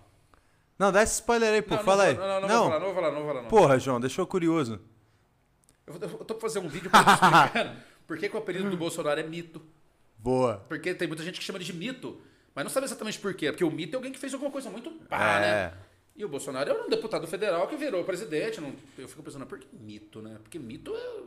[0.82, 1.76] Não, dá esse spoiler aí, pô.
[1.76, 2.18] não, fala não, aí.
[2.18, 3.42] Não, não, não, vou falar, não vou falar, não vou falar.
[3.44, 3.50] Não.
[3.50, 4.80] Porra, João, deixou curioso.
[5.86, 7.76] Eu, vou- eu tô pra fazer um vídeo pra explicando
[8.08, 9.62] por que, que o apelido do Bolsonaro é mito.
[10.18, 10.66] Boa.
[10.68, 12.20] Porque tem muita gente que chama ele de mito,
[12.56, 13.52] mas não sabe exatamente por quê.
[13.52, 15.40] Porque o mito é alguém que fez alguma coisa muito pá, É.
[15.40, 15.74] né?
[16.16, 18.60] E o Bolsonaro é um deputado federal que virou presidente.
[18.60, 20.38] não- eu fico pensando, por que mito, né?
[20.42, 21.22] Porque mito é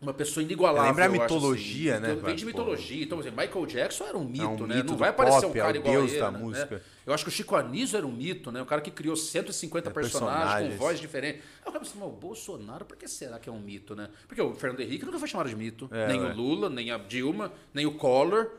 [0.00, 0.90] uma pessoa inigualável.
[0.90, 2.02] Lembra a acho, mitologia, assim.
[2.02, 3.04] né, Então, Vem de mitologia.
[3.04, 4.76] Então, exemplo, Michael Jackson era um mito, um né?
[4.76, 6.38] mito não vai aparecer um é o cara igual deus a ele, da né?
[6.38, 6.82] música.
[7.06, 8.62] Eu acho que o Chico Anísio era um mito, né?
[8.62, 10.72] O cara que criou 150 personagens, personagens.
[10.78, 11.42] com voz diferente.
[11.64, 14.08] Eu cara pensando, mas o Bolsonaro, por que será que é um mito, né?
[14.26, 15.88] Porque o Fernando Henrique nunca foi chamado de mito.
[15.92, 16.32] É, nem ué.
[16.32, 18.50] o Lula, nem a Dilma, nem o Collor,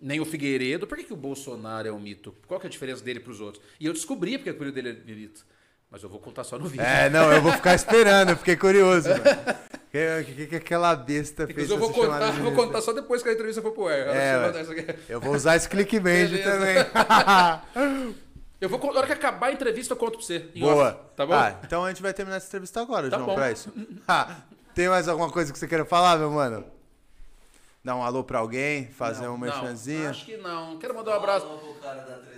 [0.00, 0.86] nem o Figueiredo.
[0.86, 2.34] Por que, que o Bolsonaro é um mito?
[2.46, 3.62] Qual que é a diferença dele pros outros?
[3.80, 5.44] E eu descobri porque o apelido dele é mito.
[5.90, 6.84] Mas eu vou contar só no vídeo.
[6.84, 9.22] É, não, eu vou ficar esperando, eu fiquei curioso, mano.
[9.22, 12.92] O que, que, que aquela besta fez Inclusive, eu vou contar, de vou contar só
[12.92, 13.94] depois que a entrevista for pro ar.
[14.14, 15.16] É, eu.
[15.16, 16.76] Eu vou usar esse clickbait também.
[18.60, 20.50] Eu vou, na hora que acabar a entrevista, eu conto pra você.
[20.52, 20.88] em Boa.
[20.88, 21.32] off, tá bom?
[21.32, 23.34] Ah, então a gente vai terminar essa entrevista agora, Tá João, bom.
[23.36, 23.72] pra isso.
[24.06, 24.34] Ah,
[24.74, 26.64] tem mais alguma coisa que você queira falar, meu mano?
[27.84, 30.10] Dar um alô pra alguém, fazer Não, um merchanzinho.
[30.10, 30.76] Acho que não.
[30.78, 31.46] Quero mandar um abraço.
[31.46, 32.37] Falou pro cara da 13 de maio.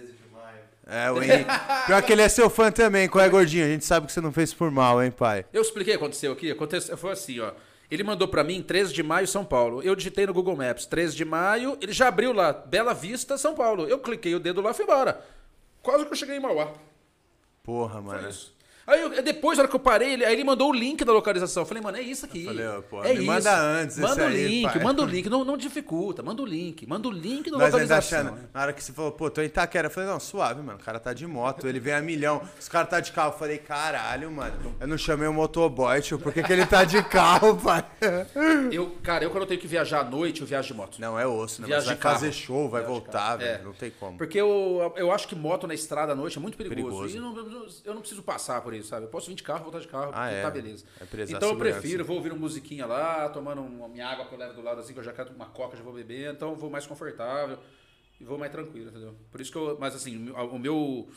[0.90, 1.50] É, o Henrique.
[1.86, 3.64] Pior que ele é seu fã também, qual é, gordinho?
[3.64, 5.46] A gente sabe que você não fez por mal, hein, pai?
[5.52, 6.50] Eu expliquei o que aconteceu aqui.
[6.50, 7.52] Aconteceu, foi assim, ó.
[7.90, 9.82] Ele mandou pra mim 13 de maio, São Paulo.
[9.82, 13.54] Eu digitei no Google Maps 13 de maio, ele já abriu lá, Bela Vista, São
[13.54, 13.86] Paulo.
[13.88, 15.24] Eu cliquei o dedo lá e fui embora.
[15.82, 16.72] Quase que eu cheguei em Mauá.
[17.62, 18.28] Porra, Foi mano.
[18.28, 18.54] isso.
[18.86, 21.12] Aí eu- depois, na hora que eu parei, ele, aí ele mandou o link da
[21.12, 21.62] localização.
[21.62, 22.44] Eu falei, mano, é isso aqui.
[22.44, 24.82] Eu falei, pô, é me manda antes Manda o aí, link, pai.
[24.82, 25.28] manda o link.
[25.30, 26.86] Não, não dificulta, manda o link.
[26.86, 28.18] Manda o link da Nós localização.
[28.20, 28.48] achando.
[28.52, 29.86] Na hora que você falou, pô, tô em Itaquera.
[29.86, 30.78] Eu falei, não, suave, mano.
[30.80, 32.42] O cara tá de moto, ele vem a milhão.
[32.58, 33.32] Os caras tá de carro.
[33.34, 34.74] Eu falei, caralho, mano.
[34.80, 36.18] Eu não chamei o motoboy, tio.
[36.18, 37.84] Por que, que ele tá de carro, pai?
[38.72, 40.98] Eu, cara, eu quando eu tenho que viajar à noite, eu viajo de moto.
[41.00, 41.68] Não, é osso, né?
[41.70, 42.14] Mas vai de carro.
[42.16, 43.60] fazer show, vai voltar, velho.
[43.60, 43.62] É.
[43.62, 44.16] Não tem como.
[44.18, 46.80] Porque eu, eu acho que moto na estrada à noite é muito perigoso.
[47.06, 47.16] Perigoso.
[47.16, 49.06] E não- eu não preciso passar por isso, sabe?
[49.06, 50.42] Eu posso vir de carro, voltar de carro, Ah, é.
[50.42, 50.84] tá beleza.
[51.00, 51.04] É
[51.34, 54.54] então eu prefiro, vou ouvir uma musiquinha lá, tomando uma minha água que eu levo
[54.54, 56.70] do lado assim, que eu já quero uma coca, já vou beber, então eu vou
[56.70, 57.58] mais confortável
[58.20, 59.14] e vou mais tranquilo, entendeu?
[59.30, 59.76] Por isso que eu.
[59.80, 61.08] Mas assim, o meu.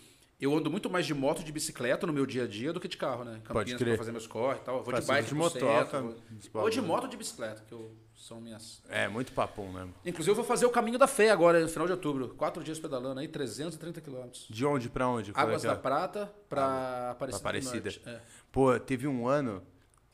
[0.41, 2.79] Eu ando muito mais de moto e de bicicleta no meu dia a dia do
[2.79, 3.39] que de carro, né?
[3.45, 3.93] Campinas crer.
[3.93, 4.77] pra fazer meus corre e tal.
[4.79, 6.15] Eu vou Faz de bike de motoca, vou-
[6.63, 8.81] Ou de moto ou de bicicleta, que eu, são minhas.
[8.89, 9.93] É, muito papum mesmo.
[10.05, 12.29] Inclusive, eu vou fazer o caminho da fé agora, no final de outubro.
[12.35, 14.47] Quatro dias pedalando aí, 330 quilômetros.
[14.49, 15.31] De onde pra onde?
[15.31, 15.77] É Águas que da é?
[15.77, 17.37] Prata pra Aparecida.
[17.37, 17.89] do Aparecida.
[18.05, 18.21] É.
[18.51, 19.61] Pô, teve um ano,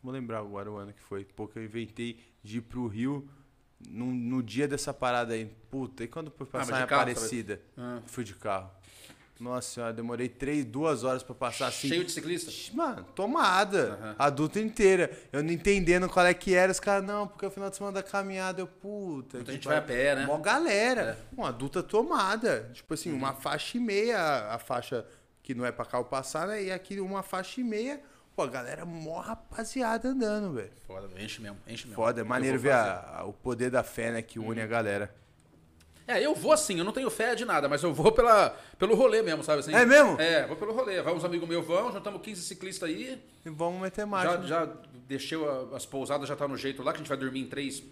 [0.02, 3.30] vou lembrar agora o ano que foi, pô, que eu inventei de ir pro Rio
[3.88, 5.46] no, no dia dessa parada aí.
[5.70, 7.62] Puta, e quando fui mas passar de em Aparecida?
[7.78, 8.02] Ah.
[8.06, 8.72] Fui de carro.
[9.40, 11.88] Nossa senhora, demorei três, duas horas pra passar assim.
[11.88, 12.52] Cheio de ciclista?
[12.76, 13.94] Mano, tomada.
[13.94, 14.16] Aham.
[14.20, 15.10] Adulta inteira.
[15.32, 16.70] Eu não entendendo qual é que era.
[16.70, 18.60] Os caras, não, porque é o final de semana da caminhada.
[18.62, 19.38] Eu, puta.
[19.38, 20.26] Muita que gente vai a pé, né?
[20.26, 21.18] Mó galera.
[21.32, 22.70] Uma adulta tomada.
[22.74, 23.18] Tipo assim, Uhum.
[23.18, 24.20] uma faixa e meia.
[24.20, 25.06] a- A faixa
[25.42, 26.64] que não é pra carro passar, né?
[26.64, 28.02] E aqui uma faixa e meia.
[28.36, 30.72] Pô, a galera mó rapaziada andando, velho.
[30.86, 31.96] Foda, enche mesmo, enche mesmo.
[31.96, 34.22] Foda, é maneiro ver a- a- o poder da fé, né?
[34.22, 35.14] Que une a galera.
[36.10, 38.96] É, eu vou assim, eu não tenho fé de nada, mas eu vou pela, pelo
[38.96, 39.76] rolê mesmo, sabe assim?
[39.76, 40.20] É mesmo?
[40.20, 41.00] É, vou pelo rolê.
[41.04, 43.22] Vai uns amigos meus vão, juntamos 15 ciclistas aí.
[43.46, 44.32] E vamos meter marcha.
[44.32, 44.48] Já, né?
[44.48, 44.74] já
[45.08, 45.38] deixei
[45.72, 47.84] as pousadas, já tá no jeito lá, que a gente vai dormir em três.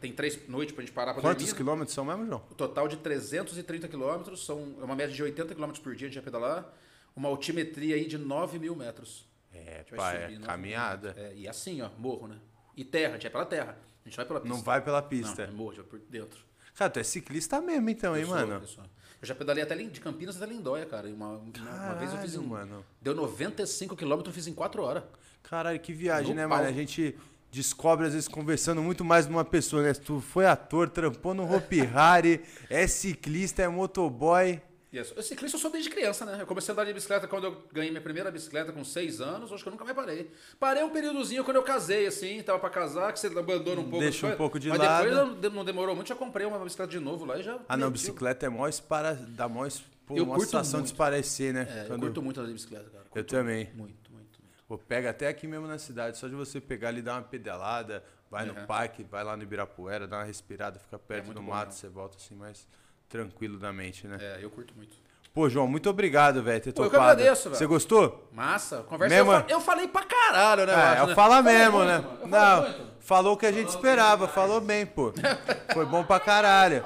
[0.00, 1.56] Tem três noites pra gente parar pra Quantos dormir.
[1.56, 2.42] quilômetros são mesmo, João?
[2.48, 6.10] O total de 330 quilômetros, são é uma média de 80 quilômetros por dia a
[6.10, 6.72] gente vai pedalar.
[7.16, 9.26] Uma altimetria aí de 9 mil metros.
[9.52, 11.14] É, pá, subir é 9 mil caminhada.
[11.18, 12.36] É, e assim, ó, morro, né?
[12.76, 13.76] E terra, a gente vai pela terra.
[14.04, 14.56] A gente vai pela pista.
[14.56, 15.42] Não vai pela Não, pista.
[15.42, 16.47] é morro, a gente vai por dentro.
[16.78, 18.54] Cara, tu é ciclista mesmo então, hein, Eu sou, mano?
[18.62, 18.84] eu sou.
[19.20, 21.08] Eu já pedalei até de Campinas até Lindóia, cara.
[21.08, 22.84] Uma, uma- uma vez eu fiz Caralho, em, mano.
[23.02, 25.02] Deu 95 quilômetros, eu fiz em 4 horas.
[25.42, 26.58] Caralho, que viagem, No né, pau.
[26.58, 26.68] mano?
[26.68, 27.16] A gente
[27.50, 29.92] descobre, às vezes, conversando muito mais numa pessoa, né?
[29.92, 34.60] Tu foi ator, trampou no Hopi Hari, é ciclista, é motoboy.
[34.92, 35.12] Yes.
[35.14, 36.38] Eu ciclista eu sou desde criança, né?
[36.40, 39.52] Eu comecei a andar de bicicleta quando eu ganhei minha primeira bicicleta com 6 anos,
[39.52, 40.30] acho que eu nunca mais parei.
[40.58, 43.98] Parei um períodozinho quando eu casei, assim, tava pra casar, que você abandona um pouco.
[43.98, 45.04] Deixa um pouco de Mas lado.
[45.06, 47.58] depois eu- não demorou muito, já comprei uma bicicleta de novo lá e já.
[47.68, 49.12] Ah, não, bicicleta é mó espara...
[49.14, 50.92] dá mó, es- pô, Eu mó curto sensação de muito.
[50.94, 51.66] esparecer, né?
[51.70, 53.04] É, eu Quando- curto muito andar de bicicleta, cara.
[53.04, 53.64] Eu Curto também.
[53.74, 54.64] Muito, muito, muito.
[54.66, 58.02] Pô, pega até aqui mesmo na cidade, só de você pegar ali, dar uma pedalada,
[58.30, 58.66] vai no Uhum.
[58.66, 62.16] parque, vai lá no Ibirapuera, dá uma respirada, fica perto muito do mato, você volta
[62.16, 62.66] assim mais
[63.08, 64.18] tranquilo da mente, né?
[64.20, 64.96] É, eu curto muito.
[65.34, 67.12] Pô, João, muito obrigado, velho, ter Pô, eu que topado.
[67.12, 67.56] agradeço, velho.
[67.56, 68.28] Você gostou?
[68.32, 69.14] Massa, conversa.
[69.14, 70.72] Mesmo- Eu, eu falei pra caralho, né?
[70.96, 71.14] É, eu né?
[71.14, 72.04] falo mesmo, né?
[72.22, 72.80] Eu Não, muito.
[73.00, 75.12] falou o que a gente esperava, falou bem, pô.
[75.72, 76.84] Foi bom pra caralho.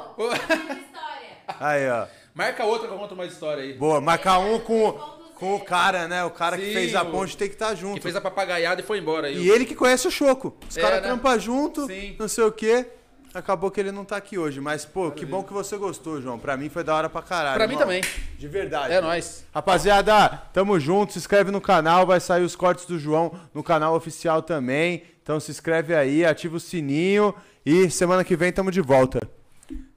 [1.61, 2.07] Aí, ó.
[2.35, 3.75] Marca outra que eu conto mais história aí.
[3.75, 4.93] Boa, marcar um com,
[5.35, 6.25] com o cara, né?
[6.25, 7.97] O cara que Sim, fez a ponte tem que estar junto.
[7.97, 9.37] Que fez a papagaiada e foi embora aí.
[9.37, 10.57] E ele que conhece o Choco.
[10.69, 11.09] Os É, caras né?
[11.09, 12.17] trampam junto, Sim.
[12.19, 12.87] não sei o quê.
[13.35, 14.61] Acabou que ele não tá aqui hoje.
[14.61, 16.39] Mas, pô, que bom que você gostou, João.
[16.39, 17.57] Pra mim foi da hora pra caralho.
[17.57, 17.87] Pra mim irmão.
[17.87, 18.03] também.
[18.39, 18.93] De verdade.
[18.93, 19.45] É nóis.
[19.55, 21.15] Rapaziada, tamo junto.
[21.15, 22.07] Se inscreve no canal.
[22.07, 25.05] Vai sair os cortes do João no canal oficial também.
[25.23, 27.35] Então se inscreve aí, ativa o sininho.
[27.65, 29.21] E semana que vem tamo de volta.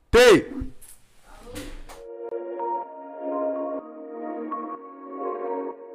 [0.10, 0.74] Tei!